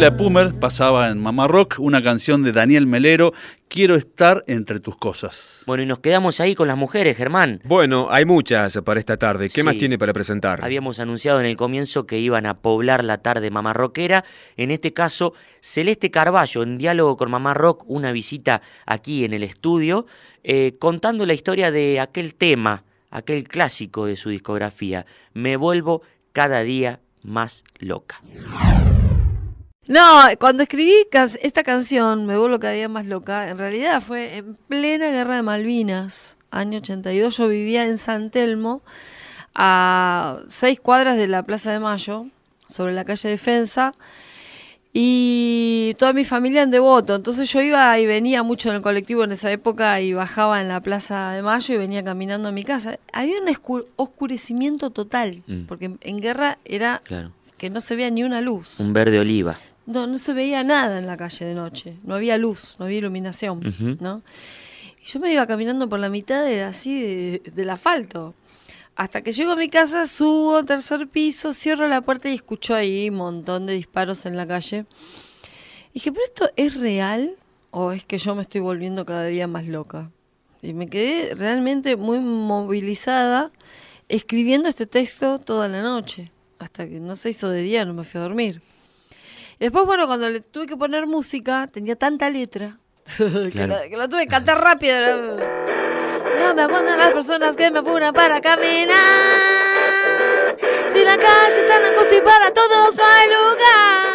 Gabriela 0.00 0.16
Pumer 0.16 0.54
pasaba 0.58 1.10
en 1.10 1.18
Mamá 1.18 1.46
Rock 1.46 1.74
una 1.78 2.02
canción 2.02 2.42
de 2.42 2.52
Daniel 2.52 2.86
Melero, 2.86 3.34
Quiero 3.68 3.96
estar 3.96 4.42
entre 4.46 4.80
tus 4.80 4.96
cosas. 4.96 5.62
Bueno, 5.66 5.82
y 5.82 5.86
nos 5.86 5.98
quedamos 5.98 6.40
ahí 6.40 6.54
con 6.54 6.68
las 6.68 6.78
mujeres, 6.78 7.18
Germán. 7.18 7.60
Bueno, 7.64 8.08
hay 8.10 8.24
muchas 8.24 8.78
para 8.82 8.98
esta 8.98 9.18
tarde. 9.18 9.44
¿Qué 9.50 9.60
Sí. 9.60 9.62
más 9.62 9.76
tiene 9.76 9.98
para 9.98 10.14
presentar? 10.14 10.64
Habíamos 10.64 11.00
anunciado 11.00 11.38
en 11.38 11.44
el 11.44 11.58
comienzo 11.58 12.06
que 12.06 12.18
iban 12.18 12.46
a 12.46 12.54
poblar 12.62 13.04
la 13.04 13.18
tarde 13.18 13.50
Mamá 13.50 13.74
Rockera. 13.74 14.24
En 14.56 14.70
este 14.70 14.94
caso, 14.94 15.34
Celeste 15.60 16.10
Carballo, 16.10 16.62
en 16.62 16.78
diálogo 16.78 17.18
con 17.18 17.30
Mamá 17.30 17.52
Rock, 17.52 17.84
una 17.86 18.10
visita 18.10 18.62
aquí 18.86 19.26
en 19.26 19.34
el 19.34 19.42
estudio, 19.42 20.06
eh, 20.44 20.76
contando 20.80 21.26
la 21.26 21.34
historia 21.34 21.70
de 21.70 22.00
aquel 22.00 22.34
tema, 22.36 22.84
aquel 23.10 23.46
clásico 23.46 24.06
de 24.06 24.16
su 24.16 24.30
discografía. 24.30 25.04
Me 25.34 25.56
vuelvo 25.56 26.00
cada 26.32 26.62
día 26.62 27.00
más 27.22 27.64
loca. 27.78 28.22
No, 29.92 30.20
cuando 30.38 30.62
escribí 30.62 30.94
can- 31.10 31.28
esta 31.42 31.64
canción, 31.64 32.24
Me 32.24 32.38
vuelvo 32.38 32.60
cada 32.60 32.74
día 32.74 32.88
más 32.88 33.06
loca, 33.06 33.48
en 33.50 33.58
realidad 33.58 34.00
fue 34.00 34.36
en 34.36 34.54
plena 34.68 35.10
guerra 35.10 35.34
de 35.34 35.42
Malvinas, 35.42 36.36
año 36.52 36.78
82. 36.78 37.36
Yo 37.36 37.48
vivía 37.48 37.82
en 37.84 37.98
San 37.98 38.30
Telmo, 38.30 38.82
a 39.54 40.42
seis 40.46 40.78
cuadras 40.78 41.16
de 41.16 41.26
la 41.26 41.42
Plaza 41.42 41.72
de 41.72 41.80
Mayo, 41.80 42.26
sobre 42.68 42.92
la 42.92 43.04
calle 43.04 43.30
Defensa, 43.30 43.94
y 44.92 45.94
toda 45.98 46.12
mi 46.12 46.24
familia 46.24 46.62
en 46.62 46.70
Devoto. 46.70 47.16
Entonces 47.16 47.52
yo 47.52 47.60
iba 47.60 47.98
y 47.98 48.06
venía 48.06 48.44
mucho 48.44 48.68
en 48.70 48.76
el 48.76 48.82
colectivo 48.82 49.24
en 49.24 49.32
esa 49.32 49.50
época 49.50 50.00
y 50.00 50.12
bajaba 50.12 50.60
en 50.60 50.68
la 50.68 50.80
Plaza 50.80 51.32
de 51.32 51.42
Mayo 51.42 51.74
y 51.74 51.78
venía 51.78 52.04
caminando 52.04 52.48
a 52.48 52.52
mi 52.52 52.62
casa. 52.62 52.98
Había 53.12 53.40
un 53.40 53.48
oscurecimiento 53.96 54.90
total, 54.90 55.42
Mm. 55.48 55.64
porque 55.66 55.86
en- 55.86 55.98
en 56.00 56.20
guerra 56.20 56.58
era 56.64 57.02
Claro. 57.04 57.32
que 57.58 57.70
no 57.70 57.80
se 57.80 57.96
veía 57.96 58.10
ni 58.10 58.22
una 58.22 58.40
luz. 58.40 58.78
Un 58.80 58.92
verde 58.92 59.18
oliva. 59.18 59.58
No, 59.86 60.06
no 60.06 60.18
se 60.18 60.32
veía 60.32 60.62
nada 60.62 60.98
en 60.98 61.06
la 61.06 61.16
calle 61.16 61.44
de 61.46 61.54
noche. 61.54 61.96
No 62.04 62.14
había 62.14 62.36
luz, 62.38 62.76
no 62.78 62.84
había 62.86 62.98
iluminación. 62.98 63.60
¿no? 64.00 64.22
Y 65.02 65.04
yo 65.06 65.18
me 65.20 65.32
iba 65.32 65.46
caminando 65.46 65.88
por 65.88 65.98
la 65.98 66.08
mitad 66.08 66.44
de, 66.44 66.62
así 66.62 67.00
de- 67.02 67.42
del 67.54 67.70
asfalto. 67.70 68.34
Hasta 68.96 69.22
que 69.22 69.32
llego 69.32 69.52
a 69.52 69.56
mi 69.56 69.68
casa, 69.68 70.04
subo 70.06 70.56
al 70.58 70.66
tercer 70.66 71.08
piso, 71.08 71.52
cierro 71.52 71.88
la 71.88 72.02
puerta 72.02 72.28
y 72.28 72.34
escucho 72.34 72.74
ahí 72.74 73.08
un 73.08 73.16
montón 73.16 73.66
de 73.66 73.72
disparos 73.72 74.26
en 74.26 74.36
la 74.36 74.46
calle. 74.46 74.84
Y 75.90 75.94
dije, 75.94 76.12
¿pero 76.12 76.24
esto 76.24 76.50
es 76.56 76.74
real 76.78 77.32
o 77.70 77.92
es 77.92 78.04
que 78.04 78.18
yo 78.18 78.34
me 78.34 78.42
estoy 78.42 78.60
volviendo 78.60 79.04
cada 79.06 79.24
día 79.26 79.46
más 79.46 79.66
loca? 79.66 80.10
Y 80.62 80.74
me 80.74 80.88
quedé 80.88 81.34
realmente 81.34 81.96
muy 81.96 82.18
movilizada 82.20 83.50
escribiendo 84.08 84.68
este 84.68 84.86
texto 84.86 85.38
toda 85.38 85.66
la 85.68 85.82
noche. 85.82 86.30
Hasta 86.58 86.86
que 86.86 87.00
no 87.00 87.16
se 87.16 87.30
hizo 87.30 87.48
de 87.48 87.62
día, 87.62 87.84
no 87.86 87.94
me 87.94 88.04
fui 88.04 88.18
a 88.20 88.24
dormir. 88.24 88.60
Después, 89.60 89.84
bueno, 89.86 90.06
cuando 90.08 90.28
le 90.30 90.40
tuve 90.40 90.66
que 90.66 90.76
poner 90.76 91.06
música, 91.06 91.68
tenía 91.72 91.94
tanta 91.94 92.28
letra 92.30 92.78
que, 93.16 93.50
Claro. 93.52 93.74
la, 93.74 93.88
que 93.88 93.96
la 93.96 94.08
tuve 94.08 94.22
que 94.22 94.28
cantar 94.28 94.60
rápido. 94.60 95.36
No 96.40 96.54
me 96.54 96.62
aguantan 96.62 96.98
las 96.98 97.10
personas 97.10 97.54
que 97.56 97.70
me 97.70 97.78
apuran 97.80 98.12
para 98.14 98.40
caminar. 98.40 98.96
Si 100.86 101.04
la 101.04 101.16
calle 101.18 101.60
está 101.60 101.76
angosta 101.76 102.14
y 102.16 102.20
para 102.22 102.50
todos 102.52 102.96
no 102.96 103.04
hay 103.04 103.28
lugar. 103.28 104.08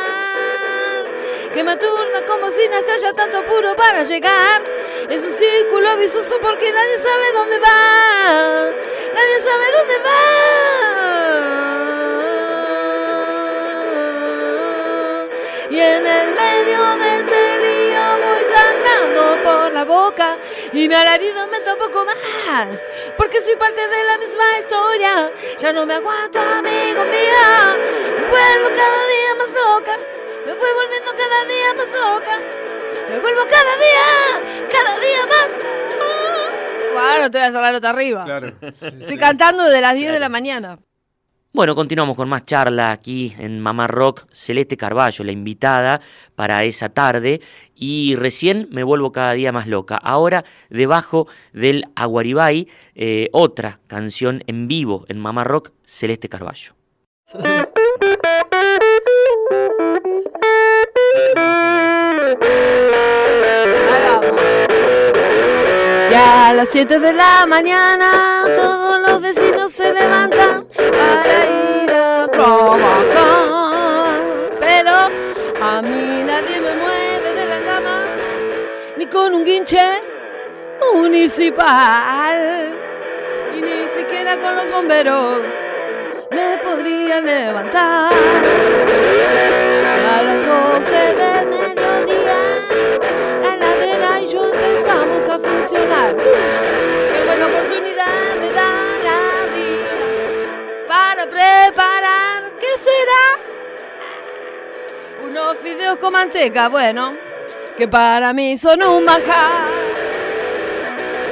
Que 1.53 1.63
me 1.63 1.71
aturda 1.73 2.25
como 2.27 2.49
si 2.49 2.67
no 2.67 2.81
se 2.81 2.91
haya 2.93 3.13
tanto 3.13 3.37
apuro 3.37 3.75
para 3.77 4.03
llegar. 4.03 4.63
Es 5.09 5.23
un 5.23 5.29
círculo 5.29 5.95
vicioso 5.97 6.35
porque 6.41 6.71
nadie 6.73 6.97
sabe 6.97 7.31
dónde 7.33 7.59
va. 7.59 8.71
Nadie 9.13 9.39
sabe 9.39 9.65
dónde 9.77 9.93
va. 10.03 11.54
Y 15.69 15.79
en 15.79 16.05
el 16.05 16.35
medio 16.35 16.97
de 16.97 17.19
este 17.19 17.57
lío 17.59 18.03
voy 18.23 18.43
sangrando 18.43 19.43
por 19.43 19.71
la 19.71 19.83
boca 19.83 20.37
y 20.71 20.87
mi 20.87 20.93
alarido 20.93 21.47
me 21.47 21.57
un 21.57 21.77
poco 21.79 22.05
más 22.05 22.87
porque 23.17 23.41
soy 23.41 23.55
parte 23.55 23.81
de 23.81 24.03
la 24.03 24.17
misma 24.17 24.57
historia. 24.59 25.31
Ya 25.57 25.73
no 25.73 25.85
me 25.85 25.95
aguanto, 25.95 26.39
amigo 26.39 27.03
mío. 27.05 27.45
Me 28.15 28.29
vuelvo 28.29 28.69
cada 28.75 29.07
día 29.07 29.35
más 29.37 29.53
loca. 29.53 29.97
Me 30.45 30.53
voy 30.53 30.69
volviendo 30.75 31.11
cada 31.17 31.45
día 31.45 31.73
más 31.73 31.91
loca. 31.91 32.39
Me 33.09 33.19
vuelvo 33.19 33.41
cada 33.47 33.75
día, 33.77 34.67
cada 34.71 34.99
día 34.99 35.25
más 35.25 35.57
loca. 35.57 36.93
Bueno, 36.93 37.31
te 37.31 37.37
voy 37.39 37.45
a 37.45 37.49
hacer 37.49 37.61
la 37.61 37.71
nota 37.71 37.89
arriba. 37.89 38.23
Claro. 38.23 38.53
Estoy 38.61 39.17
cantando 39.17 39.63
desde 39.63 39.81
las 39.81 39.95
10 39.95 40.13
de 40.13 40.19
la 40.19 40.29
mañana. 40.29 40.77
Bueno, 41.55 41.73
continuamos 41.73 42.17
con 42.17 42.27
más 42.27 42.43
charla 42.43 42.91
aquí 42.91 43.33
en 43.39 43.61
Mamá 43.61 43.87
Rock. 43.87 44.25
Celeste 44.33 44.75
Carballo, 44.75 45.23
la 45.23 45.31
invitada 45.31 46.01
para 46.35 46.65
esa 46.65 46.89
tarde. 46.89 47.39
Y 47.73 48.15
recién 48.17 48.67
me 48.71 48.83
vuelvo 48.83 49.13
cada 49.13 49.31
día 49.31 49.53
más 49.53 49.65
loca. 49.65 49.95
Ahora, 49.95 50.43
debajo 50.69 51.29
del 51.53 51.85
Aguaribay, 51.95 52.67
eh, 52.93 53.29
otra 53.31 53.79
canción 53.87 54.43
en 54.47 54.67
vivo 54.67 55.05
en 55.07 55.17
Mamá 55.17 55.45
Rock, 55.45 55.71
Celeste 55.85 56.27
Carballo. 56.27 56.73
a 66.25 66.53
las 66.53 66.69
7 66.69 66.99
de 66.99 67.13
la 67.13 67.45
mañana 67.45 68.45
todos 68.55 68.99
los 68.99 69.21
vecinos 69.21 69.71
se 69.71 69.93
levantan 69.93 70.65
para 70.75 71.81
ir 71.83 71.91
a 71.91 72.27
trabajar. 72.27 74.21
Pero 74.59 74.91
a 75.61 75.81
mí 75.83 76.23
nadie 76.23 76.59
me 76.59 76.73
mueve 76.81 77.33
de 77.39 77.45
la 77.45 77.59
cama, 77.61 78.05
ni 78.97 79.05
con 79.05 79.35
un 79.35 79.45
guinche 79.45 80.01
municipal. 80.93 82.73
Y 83.55 83.61
ni 83.61 83.87
siquiera 83.87 84.37
con 84.37 84.55
los 84.55 84.71
bomberos 84.71 85.43
me 86.31 86.57
podrían 86.57 87.25
levantar. 87.25 88.11
A 90.17 90.21
las 90.23 90.45
12 90.45 90.91
del 90.91 91.45
mediodía 91.47 91.75
la 91.75 91.84
yo 94.35 94.53
empezamos 94.53 95.29
a 95.29 95.39
funcionar. 95.39 96.15
¡Qué 96.17 97.25
buena 97.25 97.45
oportunidad 97.47 98.35
me 98.41 98.51
da 98.51 98.71
la 99.07 99.21
vida 99.55 100.87
para 100.87 101.25
preparar! 101.25 102.51
¿Qué 102.59 102.77
será? 102.77 103.25
Unos 105.25 105.57
fideos 105.59 105.97
con 105.99 106.11
manteca, 106.11 106.67
bueno, 106.67 107.15
que 107.77 107.87
para 107.87 108.33
mí 108.33 108.57
son 108.57 108.83
un 108.83 109.05
manjar. 109.05 109.69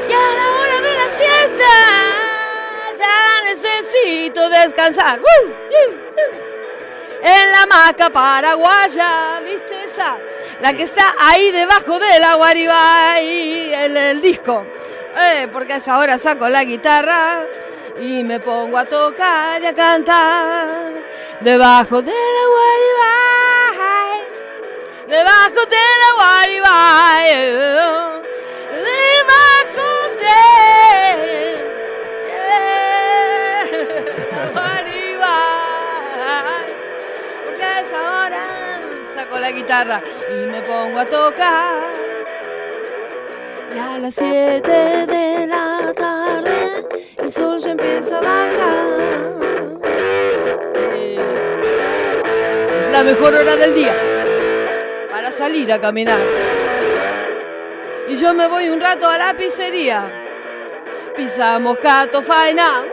Y 0.09 0.13
a 0.13 0.27
la 0.39 0.51
hora 0.57 0.81
de 0.87 0.93
la 1.01 1.09
siesta 1.09 1.73
ya 3.01 3.15
necesito 3.49 4.49
descansar. 4.49 5.19
¡Uh! 5.19 5.47
¡Uh! 5.47 5.91
¡Uh! 5.91 6.52
En 7.25 7.51
la 7.53 7.61
hamaca 7.61 8.09
paraguaya, 8.09 9.39
¿viste 9.45 9.85
esa? 9.85 10.17
La 10.59 10.73
que 10.73 10.83
está 10.83 11.15
ahí 11.17 11.51
debajo 11.51 11.97
del 11.97 12.21
Aguaribay 12.21 13.73
en 13.73 13.95
el 13.95 14.21
disco. 14.21 14.65
Eh, 15.21 15.47
porque 15.49 15.71
a 15.71 15.75
esa 15.77 15.97
hora 15.99 16.17
saco 16.17 16.49
la 16.49 16.65
guitarra 16.65 17.45
y 18.01 18.23
me 18.23 18.41
pongo 18.41 18.77
a 18.77 18.83
tocar 18.83 19.61
y 19.61 19.65
a 19.67 19.73
cantar. 19.73 20.91
Debajo 21.39 22.01
del 22.01 22.13
Aguaribay, 22.45 24.21
debajo 25.07 25.65
del 25.69 26.01
Aguaribay, 26.11 27.29
eh, 27.29 28.21
debajo 28.83 30.09
del 30.19 30.72
la 39.43 39.51
guitarra 39.51 40.01
y 40.31 40.45
me 40.45 40.61
pongo 40.61 40.99
a 40.99 41.05
tocar. 41.05 41.83
Y 43.75 43.77
a 43.77 43.97
las 43.97 44.15
7 44.15 44.71
de 45.05 45.47
la 45.47 45.93
tarde 45.93 46.85
el 47.17 47.29
sol 47.29 47.59
ya 47.59 47.71
empieza 47.71 48.19
a 48.19 48.21
bajar. 48.21 49.79
Eh, 50.95 51.19
Es 52.79 52.89
la 52.89 53.03
mejor 53.03 53.33
hora 53.35 53.57
del 53.57 53.75
día 53.75 53.93
para 55.11 55.29
salir 55.29 55.73
a 55.73 55.81
caminar. 55.81 56.23
Y 58.07 58.15
yo 58.15 58.33
me 58.33 58.47
voy 58.47 58.69
un 58.69 58.79
rato 58.79 59.09
a 59.09 59.17
la 59.17 59.33
pizzería. 59.33 60.09
Pisamos 61.17 61.79
Cato 61.79 62.21
Faina. 62.21 62.85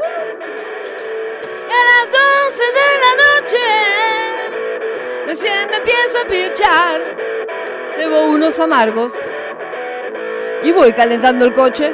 Y 1.68 1.72
a 1.80 1.82
las 1.90 2.06
12 2.10 2.64
de 2.80 2.88
la 3.04 3.12
noche 3.22 3.99
recién 5.40 5.70
me 5.70 5.76
empiezo 5.76 6.18
a 6.18 6.28
pinchar. 6.28 7.00
Cebo 7.88 8.24
unos 8.24 8.58
amargos 8.58 9.14
y 10.62 10.72
voy 10.72 10.92
calentando 10.92 11.46
el 11.46 11.52
coche. 11.52 11.92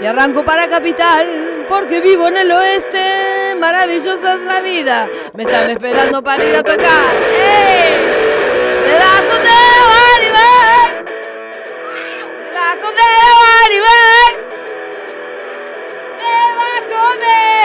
Y 0.00 0.06
arranco 0.06 0.44
para 0.44 0.68
Capital 0.68 1.66
porque 1.68 2.00
vivo 2.00 2.28
en 2.28 2.38
el 2.38 2.50
oeste 2.52 3.54
maravillosa 3.58 4.34
es 4.34 4.42
la 4.42 4.60
vida. 4.60 5.08
Me 5.34 5.42
están 5.42 5.70
esperando 5.70 6.22
para 6.22 6.44
ir 6.44 6.56
a 6.56 6.62
tocar. 6.62 7.14
¡Ey! 7.38 8.06
Debajo 8.86 9.34
de 9.44 9.58
Guaribay. 9.88 11.04
Debajo 12.50 12.88
de 12.92 13.08
Guaribay. 13.40 14.30
Debajo 16.18 17.18
de... 17.18 17.57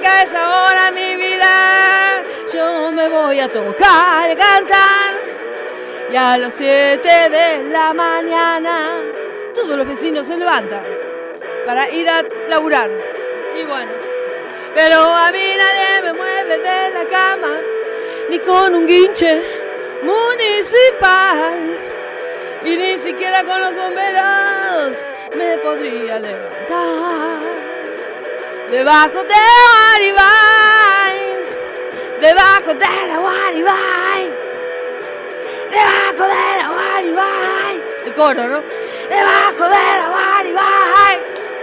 Porque 0.00 0.16
a 0.16 0.22
esa 0.22 0.48
hora 0.48 0.90
mi 0.92 1.14
vida 1.14 2.22
yo 2.50 2.90
me 2.90 3.06
voy 3.06 3.38
a 3.38 3.48
tocar, 3.48 4.34
cantar. 4.34 5.12
Y 6.10 6.16
a 6.16 6.38
las 6.38 6.54
7 6.54 6.98
de 7.02 7.64
la 7.64 7.92
mañana 7.92 8.92
todos 9.54 9.76
los 9.76 9.86
vecinos 9.86 10.26
se 10.26 10.38
levantan 10.38 10.82
para 11.66 11.90
ir 11.90 12.08
a 12.08 12.22
laburar. 12.48 12.90
Y 13.60 13.64
bueno, 13.64 13.92
pero 14.74 15.02
a 15.02 15.30
mí 15.32 15.52
nadie 15.58 16.02
me 16.02 16.12
mueve 16.14 16.56
de 16.56 16.90
la 16.92 17.04
cama, 17.04 17.58
ni 18.30 18.38
con 18.38 18.74
un 18.74 18.86
guinche 18.86 19.42
municipal. 20.02 21.76
Y 22.64 22.74
ni 22.74 22.96
siquiera 22.96 23.44
con 23.44 23.60
los 23.60 23.76
bomberos 23.76 25.10
me 25.36 25.58
podría 25.58 26.18
levantar. 26.18 27.59
Debajo 28.70 29.24
de 29.24 29.34
Guaribay, 29.66 31.18
debajo 32.20 32.72
de 32.72 33.06
la 33.08 33.18
Guaribay, 33.18 34.32
debajo 35.70 36.24
de 36.28 36.56
la 36.56 36.68
Guaribay. 36.68 37.74
El 38.06 38.14
coro, 38.14 38.46
¿no? 38.46 38.62
Debajo 39.08 39.64
de 39.64 39.98
la 39.98 40.08
Guaribay. 40.08 41.16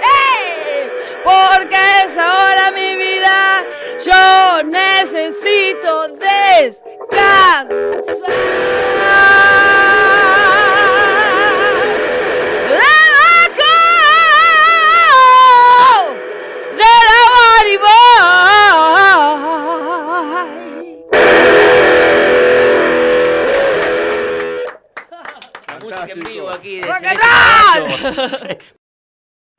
¡Ey! 0.04 0.92
Porque 1.24 1.80
es 2.04 2.18
ahora 2.18 2.72
mi 2.72 2.98
vida, 2.98 3.64
yo 4.04 4.64
necesito 4.64 6.10
descansar. 6.10 7.68
God. 27.80 28.57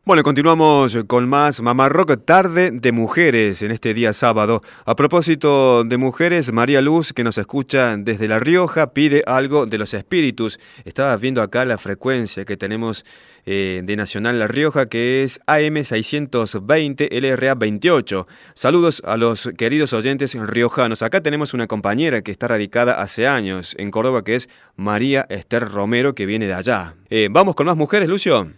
Bueno, 0.09 0.23
continuamos 0.23 0.97
con 1.07 1.29
más 1.29 1.61
Mamá 1.61 1.91
Rock 1.91 2.25
Tarde 2.25 2.71
de 2.71 2.93
Mujeres 2.93 3.61
en 3.61 3.71
este 3.71 3.93
día 3.93 4.15
sábado. 4.15 4.63
A 4.87 4.97
propósito 4.97 5.85
de 5.85 5.99
mujeres, 5.99 6.51
María 6.51 6.81
Luz, 6.81 7.13
que 7.13 7.23
nos 7.23 7.37
escucha 7.37 7.95
desde 7.99 8.27
La 8.27 8.39
Rioja, 8.39 8.95
pide 8.95 9.23
algo 9.27 9.67
de 9.67 9.77
los 9.77 9.93
espíritus. 9.93 10.59
Estaba 10.87 11.15
viendo 11.19 11.43
acá 11.43 11.67
la 11.67 11.77
frecuencia 11.77 12.47
que 12.47 12.57
tenemos 12.57 13.05
eh, 13.45 13.83
de 13.85 13.97
Nacional 13.97 14.39
La 14.39 14.47
Rioja, 14.47 14.87
que 14.87 15.25
es 15.25 15.41
AM620 15.47 17.11
LRA 17.11 17.55
28. 17.55 18.27
Saludos 18.55 19.03
a 19.05 19.19
los 19.19 19.51
queridos 19.59 19.93
oyentes 19.93 20.33
riojanos. 20.33 21.03
Acá 21.03 21.21
tenemos 21.21 21.53
una 21.53 21.67
compañera 21.67 22.23
que 22.23 22.33
está 22.33 22.49
radicada 22.49 22.95
hace 22.95 23.27
años 23.27 23.75
en 23.79 23.91
Córdoba, 23.91 24.25
que 24.25 24.37
es 24.37 24.49
María 24.75 25.27
Esther 25.29 25.69
Romero, 25.69 26.15
que 26.15 26.25
viene 26.25 26.47
de 26.47 26.55
allá. 26.55 26.95
Eh, 27.11 27.29
Vamos 27.31 27.55
con 27.55 27.67
más 27.67 27.77
mujeres, 27.77 28.09
Lucio. 28.09 28.49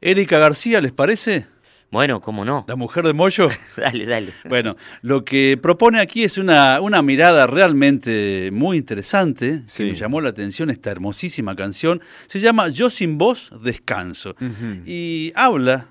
Erika 0.00 0.38
García, 0.38 0.80
¿les 0.80 0.92
parece? 0.92 1.46
Bueno, 1.90 2.20
¿cómo 2.20 2.44
no? 2.44 2.64
La 2.68 2.76
mujer 2.76 3.04
de 3.04 3.12
Moyo. 3.12 3.48
Dale, 3.76 4.06
dale. 4.06 4.32
Bueno, 4.48 4.76
lo 5.02 5.24
que 5.24 5.58
propone 5.60 5.98
aquí 6.00 6.22
es 6.22 6.38
una, 6.38 6.80
una 6.80 7.02
mirada 7.02 7.48
realmente 7.48 8.50
muy 8.52 8.76
interesante, 8.76 9.62
Sí. 9.66 9.84
que 9.84 9.90
me 9.90 9.96
llamó 9.96 10.20
la 10.20 10.28
atención 10.28 10.70
esta 10.70 10.90
hermosísima 10.92 11.56
canción. 11.56 12.00
Se 12.28 12.38
llama 12.38 12.68
Yo 12.68 12.90
sin 12.90 13.18
vos 13.18 13.50
descanso. 13.62 14.36
Y 14.86 15.32
habla... 15.34 15.86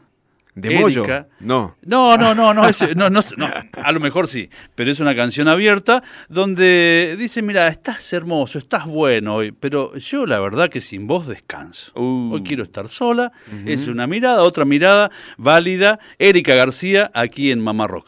¿De? 0.56 0.70
Erika- 1.04 1.28
No. 1.40 1.76
No, 1.84 2.18
no, 2.18 2.36
no, 2.36 2.54
no, 2.54 2.68
es- 2.68 2.82
no, 2.96 3.10
no, 3.10 3.22
no, 3.38 3.48
a 3.82 3.92
lo 3.94 4.00
mejor 4.02 4.28
sí, 4.28 4.50
pero 4.76 4.92
es 4.92 5.00
una 5.00 5.16
canción 5.16 5.48
abierta 5.48 6.04
donde 6.28 7.16
dice, 7.18 7.42
mira, 7.42 7.68
estás 7.70 8.12
hermoso, 8.12 8.58
estás 8.60 8.86
bueno 8.86 9.36
hoy, 9.36 9.52
pero 9.54 9.96
yo 9.98 10.26
la 10.26 10.40
verdad 10.40 10.70
que 10.70 10.82
sin 10.82 11.08
vos 11.08 11.28
descanso. 11.28 11.92
Uh. 11.96 12.34
Hoy 12.34 12.44
quiero 12.44 12.64
estar 12.64 12.90
sola, 12.90 13.32
es 13.66 13.88
una 13.88 14.06
mirada, 14.08 14.44
otra 14.44 14.66
mirada 14.66 15.12
válida. 15.38 16.00
Erika 16.18 16.56
García, 16.56 17.10
aquí 17.14 17.52
en 17.52 17.62
Mamá 17.62 17.88
Rock. 17.88 18.08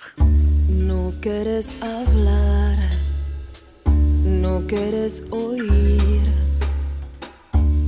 No 0.67 1.13
quieres 1.21 1.75
hablar, 1.81 2.79
no 4.25 4.63
quieres 4.67 5.23
oír, 5.29 6.21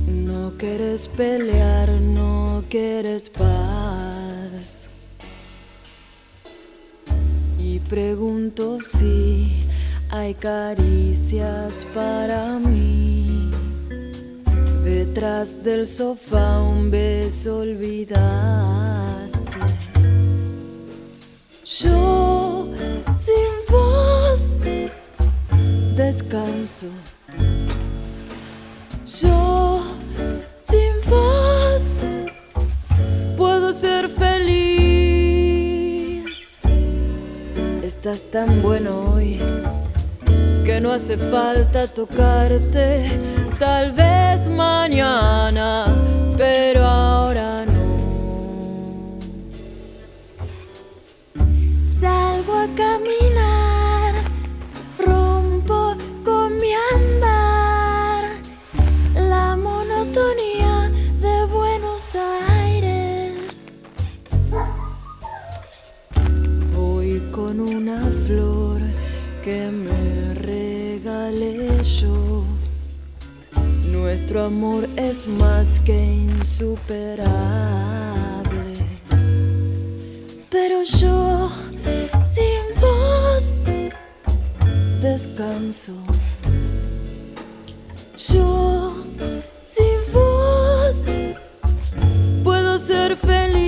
no 0.06 0.52
quieres 0.56 1.08
pelear, 1.08 1.90
no 1.90 2.64
quieres 2.70 3.28
paz. 3.30 4.13
Y 7.58 7.78
pregunto 7.80 8.78
si 8.80 9.66
hay 10.10 10.34
caricias 10.34 11.86
para 11.94 12.58
mí. 12.58 13.50
Detrás 14.84 15.62
del 15.62 15.86
sofá 15.86 16.60
un 16.60 16.90
beso 16.90 17.58
olvidaste. 17.58 19.40
Yo 21.64 22.68
sin 23.24 23.52
voz 23.70 24.58
descanso. 25.96 26.86
Yo 29.20 29.83
ser 33.74 34.08
feliz. 34.08 34.44
Estás 37.82 38.22
tan 38.30 38.62
bueno 38.62 39.12
hoy 39.12 39.40
que 40.64 40.80
no 40.80 40.92
hace 40.92 41.16
falta 41.18 41.88
tocarte. 41.88 43.10
Tal 43.58 43.92
vez 43.92 44.48
mañana, 44.48 45.86
pero 46.36 46.84
ahora 46.84 47.66
no. 47.66 47.82
Salgo 52.00 52.54
a 52.54 52.68
caminar, 52.82 53.53
Nuestro 74.14 74.44
amor 74.44 74.88
es 74.94 75.26
más 75.26 75.80
que 75.80 75.92
insuperable. 75.92 77.16
Pero 80.48 80.84
yo 80.84 81.50
sin 82.22 82.62
vos 82.80 83.64
descanso. 85.02 85.94
Yo 88.32 88.94
sin 89.60 89.98
vos 90.12 91.06
puedo 92.44 92.78
ser 92.78 93.16
feliz. 93.16 93.64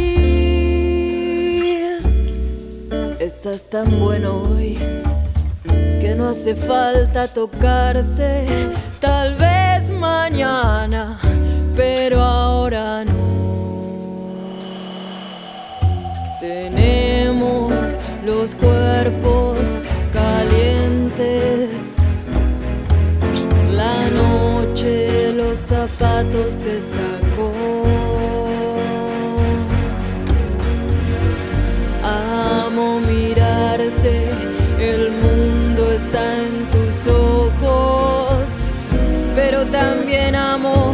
Estás 3.19 3.65
tan 3.69 3.99
bueno 3.99 4.43
hoy 4.43 4.79
que 6.01 6.15
no 6.17 6.29
hace 6.29 6.55
falta 6.55 7.27
tocarte. 7.27 8.47
Tal 9.01 9.35
vez 9.35 9.66
mañana, 9.97 11.19
pero 11.75 12.21
ahora 12.21 13.05
no. 13.05 13.27
Tenemos 16.41 17.73
los 18.25 18.55
cuerpos 18.55 19.83
calientes. 20.13 21.97
La 23.73 24.09
noche 24.11 25.33
los 25.33 25.59
zapatos 25.59 26.53
se 26.53 26.81
sacó. 26.81 27.53
Pero 39.57 39.71
también 39.71 40.35
amo 40.35 40.86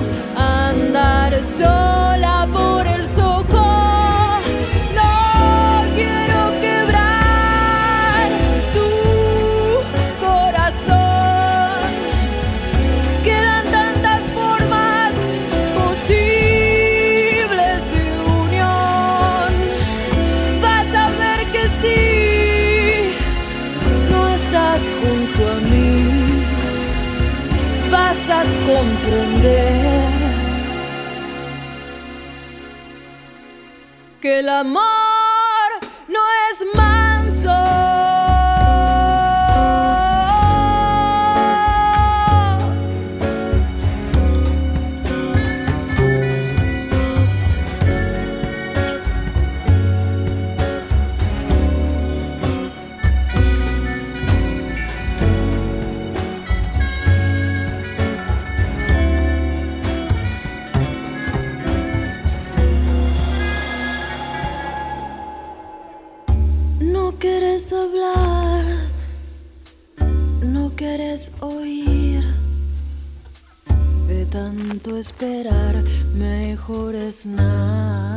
esperar, 75.03 75.83
mejor 76.15 76.95
es 76.95 77.27
nada. 77.27 78.12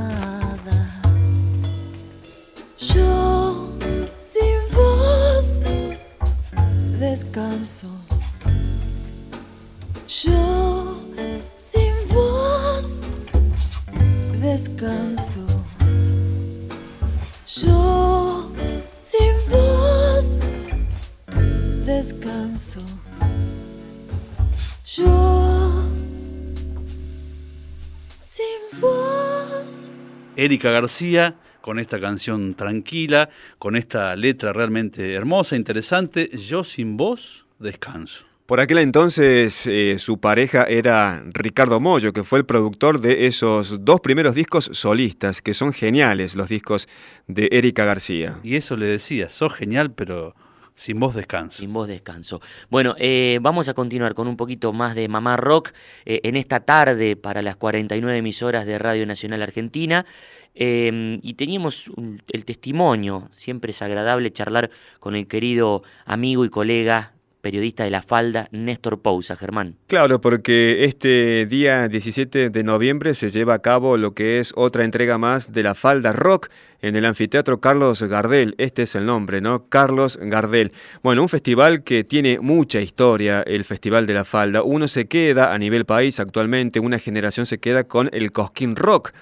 Erika 30.46 30.72
García 30.72 31.36
con 31.62 31.80
esta 31.80 32.00
canción 32.00 32.54
tranquila, 32.54 33.30
con 33.58 33.76
esta 33.76 34.16
letra 34.16 34.54
realmente 34.54 35.14
hermosa, 35.14 35.56
interesante. 35.56 36.30
Yo 36.38 36.64
sin 36.64 36.96
voz 36.96 37.46
descanso. 37.60 38.26
Por 38.46 38.60
aquel 38.60 38.78
entonces 38.78 39.66
eh, 39.66 39.96
su 39.98 40.20
pareja 40.20 40.66
era 40.66 41.24
Ricardo 41.34 41.80
Mollo, 41.80 42.14
que 42.14 42.24
fue 42.24 42.38
el 42.38 42.46
productor 42.46 43.02
de 43.02 43.26
esos 43.26 43.84
dos 43.84 44.02
primeros 44.02 44.36
discos 44.36 44.70
solistas, 44.72 45.42
que 45.42 45.56
son 45.56 45.74
geniales 45.74 46.36
los 46.36 46.48
discos 46.48 46.88
de 47.26 47.50
Erika 47.52 47.86
García. 47.86 48.38
Y 48.44 48.56
eso 48.56 48.78
le 48.78 48.86
decía, 48.86 49.30
sos 49.30 49.56
genial, 49.56 49.92
pero 49.92 50.36
sin 50.76 51.00
voz 51.00 51.16
descanso. 51.16 51.60
Sin 51.60 51.74
voz 51.74 51.88
descanso. 51.88 52.42
Bueno, 52.70 52.96
eh, 52.98 53.40
vamos 53.42 53.70
a 53.70 53.74
continuar 53.74 54.14
con 54.14 54.28
un 54.28 54.38
poquito 54.38 54.74
más 54.74 54.94
de 54.94 55.08
Mamá 55.08 55.38
Rock 55.38 55.72
eh, 56.06 56.22
en 56.24 56.36
esta 56.36 56.60
tarde 56.60 57.16
para 57.16 57.42
las 57.42 57.56
49 57.56 58.18
emisoras 58.18 58.66
de 58.66 58.78
Radio 58.78 59.06
Nacional 59.06 59.42
Argentina. 59.42 60.06
Eh, 60.54 61.18
y 61.22 61.34
teníamos 61.34 61.92
el 62.32 62.46
testimonio, 62.46 63.28
siempre 63.32 63.72
es 63.72 63.82
agradable 63.82 64.32
charlar 64.32 64.70
con 65.02 65.16
el 65.16 65.28
querido 65.28 65.84
amigo 66.06 66.46
y 66.46 66.50
colega 66.50 67.15
periodista 67.46 67.84
de 67.84 67.92
la 67.92 68.02
falda, 68.02 68.48
Néstor 68.50 69.04
Pousa, 69.04 69.36
Germán. 69.36 69.76
Claro, 69.86 70.20
porque 70.20 70.86
este 70.86 71.46
día 71.46 71.88
17 71.88 72.50
de 72.50 72.64
noviembre 72.64 73.14
se 73.14 73.30
lleva 73.30 73.54
a 73.54 73.60
cabo 73.60 73.98
lo 73.98 74.16
que 74.16 74.40
es 74.40 74.52
otra 74.56 74.84
entrega 74.84 75.20
más 75.20 75.52
de 75.52 75.62
la 75.62 75.76
Falda 75.76 76.12
Rock 76.12 76.50
en 76.82 76.96
el 76.96 77.06
anfiteatro 77.06 77.62
Carlos 77.62 78.02
Gardel. 78.02 78.56
Este 78.58 78.82
es 78.82 78.96
el 78.96 79.06
nombre, 79.06 79.42
¿no? 79.42 79.70
Carlos 79.70 80.18
Gardel. 80.20 80.72
Bueno, 81.04 81.22
un 81.22 81.30
festival 81.30 81.84
que 81.84 82.04
tiene 82.04 82.40
mucha 82.40 82.82
historia, 82.82 83.44
el 83.46 83.64
Festival 83.64 84.08
de 84.08 84.16
la 84.16 84.26
Falda. 84.26 84.64
Uno 84.64 84.88
se 84.88 85.06
queda 85.06 85.54
a 85.54 85.60
nivel 85.60 85.86
país 85.86 86.20
actualmente, 86.20 86.80
una 86.80 86.98
generación 86.98 87.46
se 87.46 87.60
queda 87.60 87.84
con 87.84 88.10
el 88.12 88.32
Cosquín 88.32 88.76
Rock. 88.76 89.14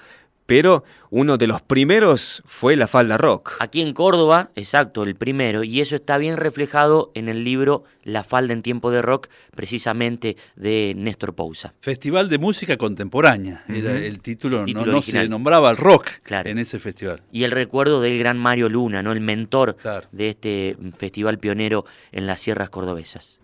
Pero 0.46 0.84
uno 1.08 1.38
de 1.38 1.46
los 1.46 1.62
primeros 1.62 2.42
fue 2.44 2.76
la 2.76 2.86
Falda 2.86 3.16
Rock. 3.16 3.52
Aquí 3.60 3.80
en 3.80 3.94
Córdoba, 3.94 4.50
exacto, 4.56 5.02
el 5.02 5.14
primero, 5.14 5.64
y 5.64 5.80
eso 5.80 5.96
está 5.96 6.18
bien 6.18 6.36
reflejado 6.36 7.10
en 7.14 7.30
el 7.30 7.44
libro 7.44 7.84
La 8.02 8.24
falda 8.24 8.52
en 8.52 8.60
tiempo 8.62 8.90
de 8.90 9.00
rock, 9.00 9.28
precisamente 9.56 10.36
de 10.54 10.92
Néstor 10.96 11.34
Pousa. 11.34 11.72
Festival 11.80 12.28
de 12.28 12.36
Música 12.38 12.76
Contemporánea 12.76 13.64
era 13.68 13.96
el 13.96 14.20
título, 14.20 14.58
no- 14.60 14.64
Título 14.66 14.92
no, 14.92 15.00
se 15.02 15.26
nombraba 15.28 15.70
el 15.70 15.78
rock 15.78 16.08
Claro. 16.22 16.50
en 16.50 16.58
ese 16.58 16.78
festival. 16.78 17.22
Y 17.32 17.44
el 17.44 17.50
recuerdo 17.50 18.02
del 18.02 18.18
gran 18.18 18.36
Mario 18.38 18.68
Luna, 18.68 19.02
¿no? 19.02 19.12
el 19.12 19.20
mentor 19.20 19.76
de 20.12 20.28
este 20.28 20.76
festival 20.98 21.38
pionero 21.38 21.86
en 22.12 22.26
las 22.26 22.40
sierras 22.40 22.68
cordobesas. 22.68 23.40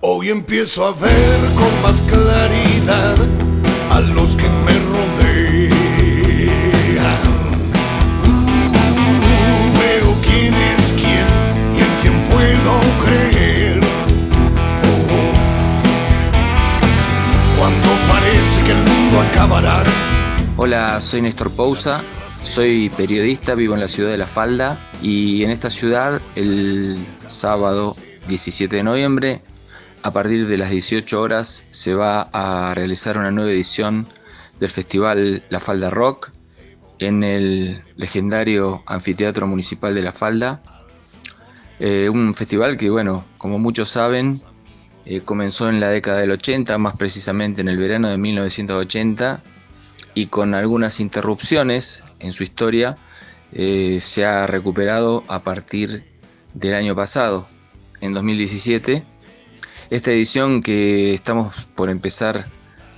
Hoy 0.00 0.30
empiezo 0.30 0.86
a 0.86 0.92
ver 0.92 1.38
con 1.54 1.82
más 1.82 2.00
claridad 2.02 3.14
a 3.90 4.00
los 4.00 4.34
que 4.36 4.48
me 4.48 4.72
rodean. 4.78 5.09
Hola, 20.56 21.00
soy 21.00 21.22
Néstor 21.22 21.50
Pousa, 21.50 22.02
soy 22.28 22.90
periodista, 22.90 23.54
vivo 23.54 23.74
en 23.74 23.80
la 23.80 23.88
ciudad 23.88 24.10
de 24.10 24.18
La 24.18 24.26
Falda 24.26 24.90
y 25.02 25.42
en 25.42 25.50
esta 25.50 25.70
ciudad 25.70 26.20
el 26.36 26.98
sábado 27.28 27.96
17 28.28 28.76
de 28.76 28.82
noviembre 28.82 29.42
a 30.02 30.12
partir 30.12 30.46
de 30.46 30.56
las 30.56 30.70
18 30.70 31.20
horas 31.20 31.66
se 31.70 31.94
va 31.94 32.28
a 32.32 32.72
realizar 32.74 33.18
una 33.18 33.30
nueva 33.30 33.50
edición 33.50 34.06
del 34.58 34.70
festival 34.70 35.42
La 35.50 35.60
Falda 35.60 35.90
Rock 35.90 36.30
en 36.98 37.24
el 37.24 37.82
legendario 37.96 38.82
anfiteatro 38.86 39.46
municipal 39.46 39.94
de 39.94 40.02
La 40.02 40.12
Falda. 40.12 40.62
Eh, 41.78 42.08
un 42.10 42.34
festival 42.34 42.76
que, 42.76 42.90
bueno, 42.90 43.24
como 43.38 43.58
muchos 43.58 43.88
saben, 43.88 44.42
eh, 45.10 45.22
comenzó 45.22 45.68
en 45.68 45.80
la 45.80 45.88
década 45.88 46.20
del 46.20 46.30
80, 46.30 46.78
más 46.78 46.94
precisamente 46.94 47.62
en 47.62 47.68
el 47.68 47.78
verano 47.78 48.08
de 48.08 48.16
1980 48.16 49.42
y 50.14 50.26
con 50.26 50.54
algunas 50.54 51.00
interrupciones 51.00 52.04
en 52.20 52.32
su 52.32 52.44
historia 52.44 52.96
eh, 53.50 53.98
se 54.00 54.24
ha 54.24 54.46
recuperado 54.46 55.24
a 55.26 55.40
partir 55.40 56.04
del 56.54 56.74
año 56.74 56.94
pasado, 56.94 57.48
en 58.00 58.14
2017. 58.14 59.02
Esta 59.90 60.12
edición 60.12 60.62
que 60.62 61.12
estamos 61.12 61.56
por 61.74 61.90
empezar 61.90 62.46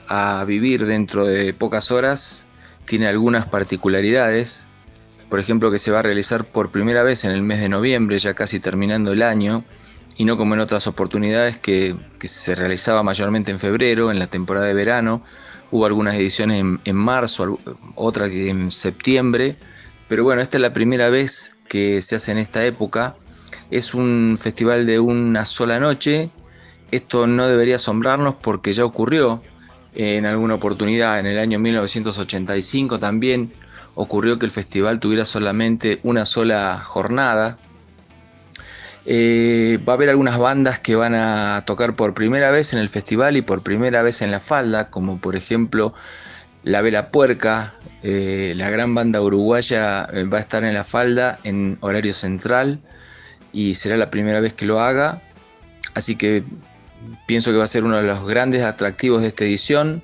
a 0.07 0.45
vivir 0.47 0.85
dentro 0.85 1.25
de 1.25 1.55
pocas 1.55 1.91
horas 1.91 2.45
tiene 2.85 3.09
algunas 3.09 3.47
particularidades. 3.47 4.69
Por 5.31 5.41
ejemplo, 5.41 5.71
que 5.71 5.79
se 5.79 5.91
va 5.91 6.01
a 6.01 6.03
realizar 6.03 6.45
por 6.45 6.71
primera 6.71 7.05
vez 7.05 7.25
en 7.25 7.31
el 7.31 7.41
mes 7.41 7.61
de 7.61 7.71
noviembre, 7.71 8.19
ya 8.19 8.35
casi 8.35 8.61
terminando 8.61 9.15
el 9.15 9.23
año, 9.23 9.65
y 10.23 10.25
no 10.25 10.37
como 10.37 10.55
en 10.55 10.61
otras 10.61 10.87
oportunidades 10.87 11.59
que, 11.59 11.97
se 12.21 12.55
realizaba 12.55 13.03
mayormente 13.03 13.51
en 13.51 13.59
febrero, 13.59 14.13
en 14.13 14.21
la 14.21 14.29
temporada 14.29 14.67
de 14.69 14.73
verano. 14.73 15.25
Hubo 15.73 15.85
algunas 15.85 16.15
ediciones 16.15 16.61
en, 16.61 16.81
en 16.85 16.95
marzo, 16.95 17.43
al- 17.43 17.59
otra 17.97 18.31
que 18.31 18.49
en 18.49 18.71
septiembre, 18.71 19.57
pero 20.07 20.23
bueno, 20.23 20.41
esta 20.41 20.59
es 20.59 20.63
la 20.63 20.73
primera 20.73 21.11
vez 21.11 21.57
que 21.69 22.01
se 22.03 22.15
hace 22.15 22.31
en 22.31 22.39
esta 22.39 22.65
época. 22.65 23.17
Es 23.69 23.95
un 23.95 24.39
festival 24.41 24.87
de 24.87 25.01
una 25.01 25.45
sola 25.45 25.81
noche. 25.81 26.31
Esto 26.93 27.27
no 27.27 27.49
debería 27.49 27.75
asombrarnos 27.77 28.37
porque 28.37 28.73
ya 28.75 28.85
ocurrió 28.85 29.43
en 29.97 30.25
alguna 30.25 30.55
oportunidad. 30.55 31.19
En 31.19 31.27
el 31.27 31.41
año 31.41 31.59
1985 31.59 33.01
también 33.01 33.53
ocurrió 33.97 34.39
que 34.39 34.47
el 34.47 34.53
festival 34.53 35.01
tuviera 35.01 35.25
solamente 35.25 35.99
una 36.05 36.27
sola 36.27 36.81
jornada. 36.85 37.59
Eh, 39.05 39.81
va 39.87 39.95
a 39.95 39.97
haber 39.97 40.11
algunas 40.11 40.39
bandas 40.39 40.79
que 40.79 40.95
van 40.95 41.15
a 41.15 41.65
tocar 41.67 41.97
por 41.97 42.15
primera 42.15 42.51
vez 42.53 42.73
en 42.73 42.79
el 42.79 42.89
festival 42.89 43.37
y 43.37 43.43
por 43.43 43.63
primera 43.63 44.03
vez 44.03 44.23
en 44.23 44.31
la 44.31 44.39
falda, 44.39 44.91
como 44.91 45.21
por 45.21 45.35
ejemplo 45.35 45.93
La 46.63 46.83
Vela 46.83 47.11
Puerca, 47.11 47.75
eh, 48.05 48.55
la 48.57 48.71
gran 48.71 48.95
banda 48.95 49.21
uruguaya 49.21 50.05
eh, 50.05 50.25
va 50.25 50.39
a 50.39 50.41
estar 50.41 50.63
en 50.65 50.75
la 50.75 50.85
falda 50.85 51.41
en 51.43 51.79
horario 51.81 52.15
central 52.15 52.81
y 53.53 53.75
será 53.75 53.97
la 53.97 54.11
primera 54.11 54.41
vez 54.41 54.53
que 54.53 54.67
lo 54.67 54.81
haga. 54.81 55.23
Así 55.95 56.15
que 56.17 56.45
pienso 57.27 57.51
que 57.51 57.59
va 57.59 57.65
a 57.65 57.67
ser 57.67 57.85
uno 57.85 57.97
de 57.97 58.05
los 58.05 58.25
grandes 58.27 58.63
atractivos 58.63 59.23
de 59.23 59.29
esta 59.29 59.45
edición. 59.45 60.03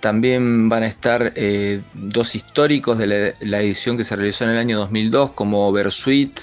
También 0.00 0.68
van 0.68 0.84
a 0.84 0.86
estar 0.86 1.34
dos 1.92 2.36
históricos 2.36 2.98
de 2.98 3.06
la, 3.08 3.34
la 3.40 3.60
edición 3.60 3.96
que 3.96 4.04
se 4.04 4.14
realizó 4.14 4.44
en 4.44 4.50
el 4.50 4.58
año 4.58 4.78
2002 4.78 5.32
como 5.32 5.72
Versuit 5.72 6.38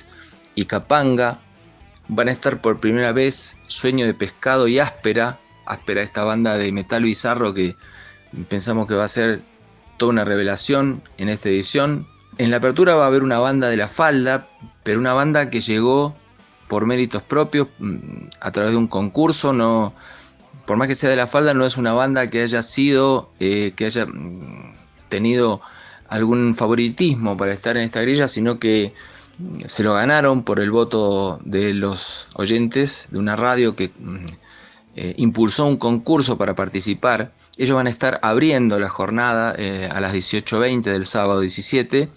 y 0.56 0.66
Capanga. 0.66 1.45
Van 2.08 2.30
a 2.30 2.32
estar 2.32 2.62
por 2.62 2.80
primera 2.80 3.12
vez 3.12 3.58
Sueño 3.68 4.06
de 4.06 4.14
Pescado 4.14 4.68
y 4.68 4.80
Áspera 4.80 5.39
áspera 5.66 6.01
esta 6.01 6.24
banda 6.24 6.58
de 6.58 6.72
metal 6.72 7.03
bizarro 7.03 7.53
que 7.53 7.76
pensamos 8.47 8.88
que 8.88 8.95
va 8.95 9.06
a 9.06 9.10
ser 9.10 9.41
toda 9.97 10.12
una 10.12 10.26
revelación 10.26 11.01
en 11.18 11.30
esta 11.30 11.49
edición. 11.49 12.08
En 12.38 12.51
la 12.51 12.58
apertura 12.58 12.95
va 12.95 13.06
a 13.06 13.08
haber 13.08 13.24
una 13.24 13.39
banda 13.39 13.70
de 13.70 13.78
la 13.78 13.88
falda, 13.88 14.47
pero 14.84 14.99
una 14.99 15.14
banda 15.14 15.49
que 15.49 15.62
llegó 15.62 16.16
por 16.68 16.86
méritos 16.86 17.24
propios 17.24 17.68
mm, 17.80 18.28
a 18.39 18.51
través 18.51 18.72
de 18.72 18.78
un 18.78 18.88
concurso, 18.88 19.53
no, 19.53 19.93
por 20.66 20.78
más 20.78 20.88
que 20.88 20.95
sea 20.95 21.10
de 21.10 21.16
la 21.16 21.28
falda, 21.28 21.53
no 21.53 21.66
es 21.66 21.78
una 21.78 21.93
banda 21.93 22.30
que 22.30 22.41
haya 22.41 22.62
sido, 22.64 23.32
eh, 23.39 23.74
que 23.76 23.86
haya 23.86 24.06
mm, 24.06 24.76
tenido 25.10 25.62
algún 26.10 26.56
favoritismo 26.56 27.38
para 27.38 27.53
estar 27.53 27.78
en 27.78 27.84
esta 27.84 28.01
grilla, 28.01 28.28
sino 28.28 28.60
que 28.60 28.93
se 29.68 29.84
lo 29.84 29.94
ganaron 29.94 30.44
por 30.44 30.60
el 30.60 30.72
voto 30.72 31.40
de 31.44 31.74
los 31.74 32.28
oyentes 32.36 33.08
de 33.12 33.20
una 33.20 33.36
radio 33.36 33.76
que 33.76 33.92
mm, 33.98 34.26
eh, 34.96 35.14
impulsó 35.18 35.66
un 35.66 35.78
concurso 35.78 36.38
para 36.38 36.56
participar. 36.56 37.34
Ellos 37.58 37.76
van 37.76 37.88
a 37.88 37.90
estar 37.90 38.20
abriendo 38.22 38.80
la 38.80 38.90
jornada 38.90 39.54
eh, 39.58 39.90
a 39.92 40.00
las 40.02 40.14
18.20 40.14 40.84
del 40.84 41.06
sábado 41.06 41.42
17. 41.42 42.10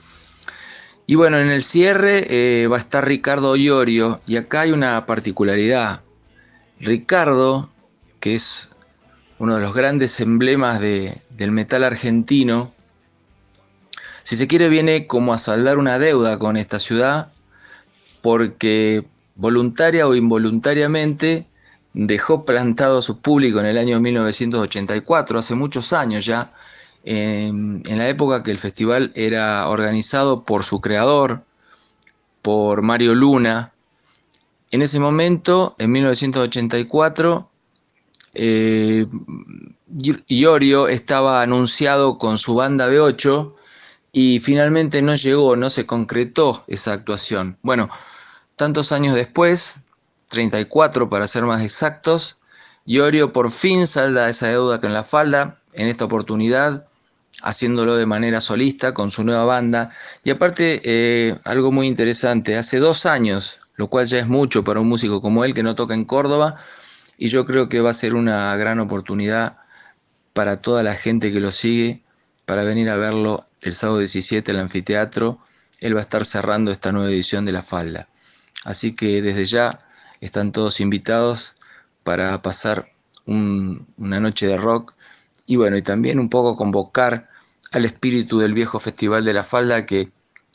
Y 1.07 1.15
bueno, 1.15 1.39
en 1.39 1.51
el 1.51 1.63
cierre 1.63 2.27
eh, 2.63 2.67
va 2.69 2.77
a 2.77 2.81
estar 2.81 3.07
Ricardo 3.07 3.57
Iorio 3.57 4.21
y 4.27 4.37
acá 4.37 4.61
hay 4.63 4.73
una 4.73 5.07
particularidad. 5.07 6.03
Ricardo, 6.81 7.71
que 8.21 8.35
es 8.35 8.69
uno 9.39 9.55
de 9.57 9.61
los 9.61 9.75
grandes 9.75 10.21
emblemas 10.21 10.81
de- 10.81 11.19
del 11.31 11.51
metal 11.53 11.85
argentino, 11.85 12.73
si 14.29 14.37
se 14.37 14.47
quiere 14.47 14.69
viene 14.69 15.07
como 15.07 15.33
a 15.33 15.39
saldar 15.39 15.79
una 15.79 15.99
deuda 15.99 16.39
con 16.39 16.59
esta 16.59 16.79
ciudad 16.79 17.33
porque 18.21 19.07
voluntaria 19.37 20.07
o 20.07 20.15
involuntariamente 20.15 21.47
dejó 21.95 22.45
plantado 22.45 22.99
a 22.99 23.03
su 23.03 23.23
público 23.23 23.59
en 23.61 23.65
el 23.65 23.79
año 23.79 23.99
1984, 23.99 25.39
hace 25.39 25.55
muchos 25.55 25.95
años 25.95 26.27
ya, 26.27 26.53
en, 27.05 27.83
la 27.87 28.07
época 28.07 28.43
que 28.43 28.51
el 28.51 28.59
festival 28.59 29.13
era 29.15 29.67
organizado 29.67 30.45
por 30.45 30.63
su 30.63 30.83
creador, 30.83 31.45
por 32.43 32.83
Mario 32.83 33.15
Luna. 33.15 33.73
En 34.71 34.83
ese 34.83 35.01
momento, 35.01 35.75
en 35.79 35.91
1984, 35.91 37.49
eh, 38.35 39.07
Iorio 40.27 40.87
estaba 40.87 41.41
anunciado 41.41 42.19
con 42.19 42.37
su 42.37 42.55
banda 42.55 42.91
B8 42.91 43.55
y 44.13 44.41
finalmente 44.41 45.03
no 45.03 45.15
llegó, 45.15 45.57
no 45.57 45.71
se 45.71 45.87
concretó 45.87 46.65
esa 46.67 46.93
actuación. 46.93 47.59
Bueno, 47.63 47.91
tantos 48.57 48.93
años 48.93 49.15
después, 49.15 49.77
34 50.31 51.09
para 51.09 51.27
ser 51.27 51.45
más 51.45 51.63
exactos, 51.63 52.37
Iorio 52.85 53.33
por 53.33 53.51
fin 53.51 53.87
salda 53.87 54.29
esa 54.29 54.49
deuda 54.49 54.81
con 54.81 54.95
la 54.95 55.05
falda, 55.05 55.61
en 55.75 55.89
esta 55.89 56.07
oportunidad 56.07 56.89
haciéndolo 57.43 57.97
de 57.97 58.07
manera 58.07 58.41
solista 58.41 58.95
con 58.95 59.11
su 59.11 59.25
nueva 59.25 59.45
banda. 59.45 59.93
Y 60.25 60.31
aparte, 60.31 60.81
eh, 60.85 61.37
algo 61.45 61.73
muy 61.73 61.87
interesante, 61.87 62.57
hace 62.57 62.79
dos 62.79 63.07
años, 63.07 63.61
lo 63.77 63.89
cual 63.89 64.07
ya 64.07 64.19
es 64.19 64.27
mucho 64.27 64.65
para 64.65 64.81
un 64.81 64.89
músico 64.89 65.21
como 65.21 65.45
él 65.45 65.55
que 65.55 65.63
no 65.63 65.75
toca 65.75 65.95
en 65.95 66.05
Córdoba, 66.05 66.57
y 67.17 67.29
yo 67.29 67.45
creo 67.47 67.69
que 67.69 67.81
va 67.81 67.91
a 67.91 67.95
ser 67.95 68.15
una 68.15 68.55
gran 68.57 68.81
oportunidad 68.81 69.59
para 70.33 70.61
toda 70.61 70.83
la 70.83 70.95
gente 70.95 71.33
que 71.33 71.41
lo 71.41 71.53
sigue, 71.53 72.03
para 72.45 72.65
venir 72.65 72.89
a 72.89 72.97
verlo 72.97 73.48
el 73.63 73.75
sábado 73.75 73.99
17 73.99 74.51
en 74.51 74.57
el 74.57 74.63
anfiteatro. 74.63 75.39
Él 75.81 75.95
va 75.95 76.01
a 76.01 76.03
estar 76.03 76.25
cerrando 76.25 76.71
esta 76.73 76.93
nueva 76.93 77.11
edición 77.11 77.45
de 77.45 77.53
La 77.53 77.63
Falda. 77.63 78.09
Así 78.65 78.95
que 78.95 79.23
desde 79.23 79.45
ya 79.47 79.81
están 80.21 80.53
todos 80.53 80.81
invitados 80.81 81.55
para 82.03 82.41
pasar 82.43 82.91
un- 83.27 83.87
una 83.97 84.21
noche 84.21 84.47
de 84.47 84.57
rock 84.57 84.95
y 85.47 85.57
bueno, 85.57 85.77
y 85.77 85.83
también 85.83 86.19
un 86.19 86.29
poco 86.29 86.57
convocar 86.57 87.29
al 87.71 87.85
espíritu 87.85 88.39
del 88.39 88.55
viejo 88.55 88.81
Festival 88.81 89.25
de 89.25 89.35
la 89.35 89.45
Falda 89.45 89.87
que, 89.87 90.11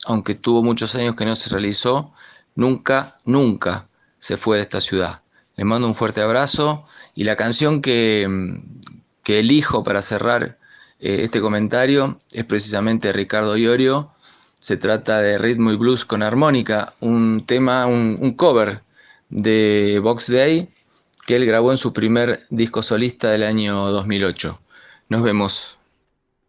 aunque 0.06 0.34
tuvo 0.34 0.62
muchos 0.62 0.94
años 0.94 1.14
que 1.16 1.24
no 1.24 1.34
se 1.36 1.50
realizó, 1.50 2.12
nunca, 2.54 3.16
nunca 3.24 3.88
se 4.18 4.36
fue 4.36 4.56
de 4.58 4.62
esta 4.64 4.80
ciudad. 4.80 5.22
Les 5.56 5.64
mando 5.66 5.86
un 5.86 5.94
fuerte 5.94 6.20
abrazo 6.20 6.84
y 7.14 7.24
la 7.24 7.36
canción 7.36 7.80
que, 7.80 8.26
que 9.22 9.38
elijo 9.40 9.82
para 9.84 10.02
cerrar 10.02 10.58
eh, 11.04 11.22
este 11.22 11.42
comentario 11.42 12.18
es 12.32 12.46
precisamente 12.46 13.12
Ricardo 13.12 13.58
Iorio. 13.58 14.10
Se 14.58 14.78
trata 14.78 15.20
de 15.20 15.36
Ritmo 15.36 15.70
y 15.70 15.76
Blues 15.76 16.06
con 16.06 16.22
armónica, 16.22 16.94
un 17.00 17.44
tema, 17.46 17.86
un, 17.86 18.16
un 18.18 18.32
cover 18.32 18.80
de 19.28 20.00
Box 20.02 20.32
Day 20.32 20.70
que 21.26 21.36
él 21.36 21.44
grabó 21.44 21.72
en 21.72 21.78
su 21.78 21.92
primer 21.92 22.46
disco 22.48 22.82
solista 22.82 23.30
del 23.30 23.42
año 23.42 23.90
2008. 23.90 24.58
Nos 25.10 25.22
vemos. 25.22 25.73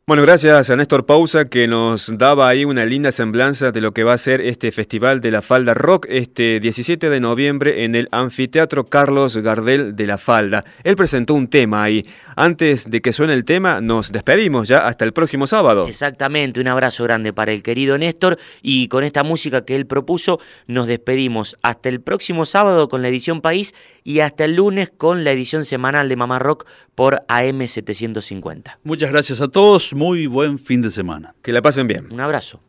Bueno, 0.07 0.21
gracias 0.21 0.69
a 0.69 0.75
Néstor 0.75 1.07
Pausa 1.07 1.45
que 1.45 1.67
nos 1.67 2.15
daba 2.15 2.47
ahí 2.47 2.63
una 2.63 2.85
linda 2.85 3.11
semblanza 3.11 3.71
de 3.71 3.81
lo 3.81 3.91
que 3.91 4.03
va 4.03 4.13
a 4.13 4.19
ser 4.19 4.39
este 4.39 4.71
Festival 4.71 5.19
de 5.19 5.31
la 5.31 5.41
Falda 5.41 5.73
Rock 5.73 6.05
este 6.09 6.59
17 6.59 7.09
de 7.09 7.19
noviembre 7.19 7.85
en 7.85 7.95
el 7.95 8.07
Anfiteatro 8.11 8.85
Carlos 8.85 9.35
Gardel 9.35 9.95
de 9.95 10.05
la 10.05 10.19
Falda. 10.19 10.63
Él 10.83 10.95
presentó 10.95 11.33
un 11.33 11.47
tema 11.47 11.81
ahí. 11.81 12.05
Antes 12.35 12.87
de 12.91 13.01
que 13.01 13.13
suene 13.13 13.33
el 13.33 13.45
tema, 13.45 13.81
nos 13.81 14.11
despedimos 14.11 14.67
ya 14.67 14.85
hasta 14.85 15.05
el 15.05 15.11
próximo 15.11 15.47
sábado. 15.47 15.87
Exactamente, 15.87 16.61
un 16.61 16.67
abrazo 16.67 17.03
grande 17.05 17.33
para 17.33 17.51
el 17.51 17.63
querido 17.63 17.97
Néstor 17.97 18.37
y 18.61 18.89
con 18.89 19.03
esta 19.03 19.23
música 19.23 19.65
que 19.65 19.75
él 19.75 19.87
propuso 19.87 20.39
nos 20.67 20.85
despedimos 20.85 21.57
hasta 21.63 21.89
el 21.89 21.99
próximo 21.99 22.45
sábado 22.45 22.89
con 22.89 23.01
la 23.01 23.07
edición 23.07 23.41
País 23.41 23.73
y 24.03 24.19
hasta 24.19 24.45
el 24.45 24.55
lunes 24.55 24.91
con 24.95 25.23
la 25.23 25.31
edición 25.31 25.65
semanal 25.65 26.09
de 26.09 26.15
Mamá 26.15 26.37
Rock 26.37 26.67
por 26.93 27.23
AM750. 27.27 28.77
Muchas 28.83 29.11
gracias 29.11 29.41
a 29.41 29.47
todos, 29.47 29.94
muy 29.95 30.27
buen 30.27 30.59
fin 30.59 30.81
de 30.81 30.91
semana. 30.91 31.33
Que 31.41 31.53
la 31.53 31.61
pasen 31.61 31.87
bien. 31.87 32.11
Un 32.11 32.19
abrazo. 32.19 32.61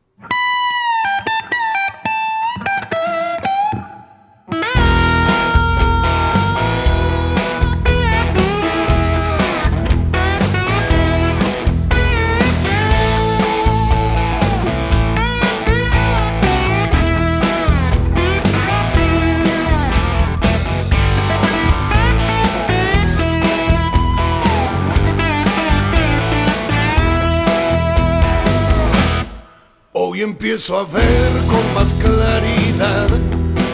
Empiezo 30.38 30.78
a 30.78 30.84
ver 30.84 31.32
con 31.48 31.64
más 31.74 31.94
claridad 31.94 33.08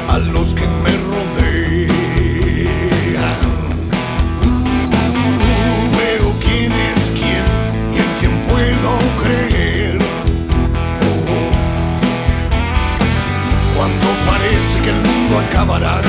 a 0.09 0.19
los 0.19 0.55
que 0.55 0.61
me 0.85 0.93
rodean. 1.11 1.91
Uh, 4.47 5.97
veo 5.99 6.33
quién 6.41 6.73
es 6.73 7.11
quién 7.19 7.45
y 7.93 7.97
en 7.99 8.11
quién 8.21 8.35
puedo 8.49 8.91
creer. 9.23 9.99
Oh, 11.29 11.51
cuando 13.77 14.07
parece 14.31 14.77
que 14.85 14.91
el 14.91 15.01
mundo 15.03 15.41
acabará 15.41 16.01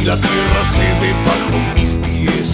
y 0.00 0.04
la 0.04 0.16
tierra 0.16 0.64
cede 0.64 1.12
bajo 1.26 1.58
mis 1.74 1.96
pies. 1.96 2.48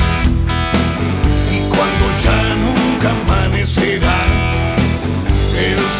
Y 1.52 1.58
cuando 1.68 2.04
ya 2.24 2.38
nunca 2.64 3.10
amanecerá 3.10 3.93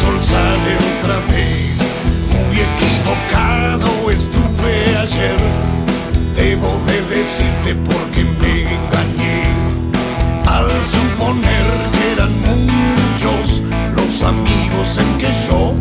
sol 0.04 0.22
sale 0.22 0.72
otra 0.92 1.18
vez. 1.32 1.76
Muy 2.32 2.56
equivocado 2.70 4.10
estuve 4.10 4.72
ayer. 5.04 5.40
Debo 6.36 6.70
de 6.86 6.98
decirte 7.16 7.74
porque 7.88 8.22
me 8.40 8.54
engañé. 8.76 9.42
Al 10.46 10.68
suponer 10.94 11.66
que 11.94 12.04
eran 12.14 12.32
muchos 12.50 13.62
los 13.96 14.22
amigos 14.22 14.98
en 14.98 15.18
que 15.20 15.30
yo 15.48 15.74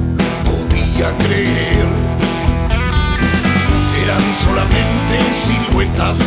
podía 0.47 1.07
creer. 1.25 1.87
Eran 4.03 4.25
solamente 4.45 5.15
siluetas, 5.45 6.19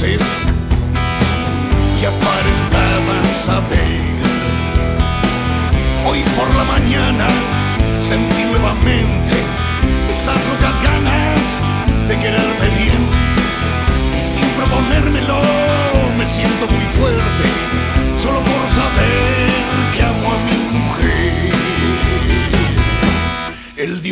que 0.00 0.16
aparentaban 2.06 3.34
saber. 3.34 4.00
Hoy 6.06 6.22
por 6.36 6.54
la 6.54 6.62
mañana 6.62 7.26
sentí 8.04 8.44
nuevamente 8.44 9.34
esas 10.12 10.38
locas 10.46 10.80
ganas 10.84 11.66
de 12.06 12.16
quererme 12.16 12.68
bien 12.78 13.02
y 14.16 14.20
sin 14.22 14.48
proponérmelo 14.50 15.40
me 16.16 16.26
siento 16.26 16.68
muy 16.68 16.86
fuerte 16.96 17.48
solo 18.22 18.38
por 18.38 18.68
saber 18.70 19.50
que 19.96 20.02
amo 20.04 20.32
a 20.32 20.38
mi 20.46 20.58
mujer. 20.78 21.08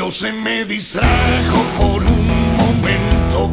Todo 0.07 0.11
se 0.11 0.33
me 0.33 0.65
distrajo 0.65 1.65
por 1.79 2.03
un 2.05 2.57
momento 2.57 3.51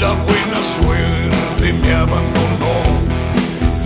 la 0.00 0.12
buena 0.12 0.62
suerte 0.62 1.72
me 1.74 1.94
abandonó. 1.94 2.74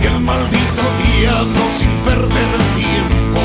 Y 0.01 0.05
el 0.07 0.19
maldito 0.21 0.83
diablo 1.03 1.63
sin 1.77 1.89
perder 2.05 2.51
tiempo 2.75 3.39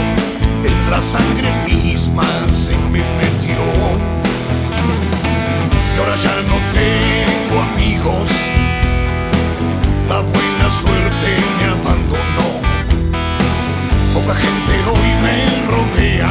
en 0.65 0.91
la 0.91 1.03
sangre 1.03 1.51
misma 1.67 2.25
se 2.53 2.77
me 2.93 3.03
metió. 3.19 3.61
Y 5.93 5.99
ahora 5.99 6.17
ya 6.27 6.37
no 6.51 6.59
tengo 6.79 7.61
amigos, 7.73 8.31
la 10.09 10.21
buena 10.21 10.67
suerte 10.81 11.29
me 11.59 11.65
abandonó. 11.77 12.49
Poca 14.15 14.35
gente 14.35 14.73
hoy 14.93 15.11
me 15.25 15.37
rodea, 15.73 16.31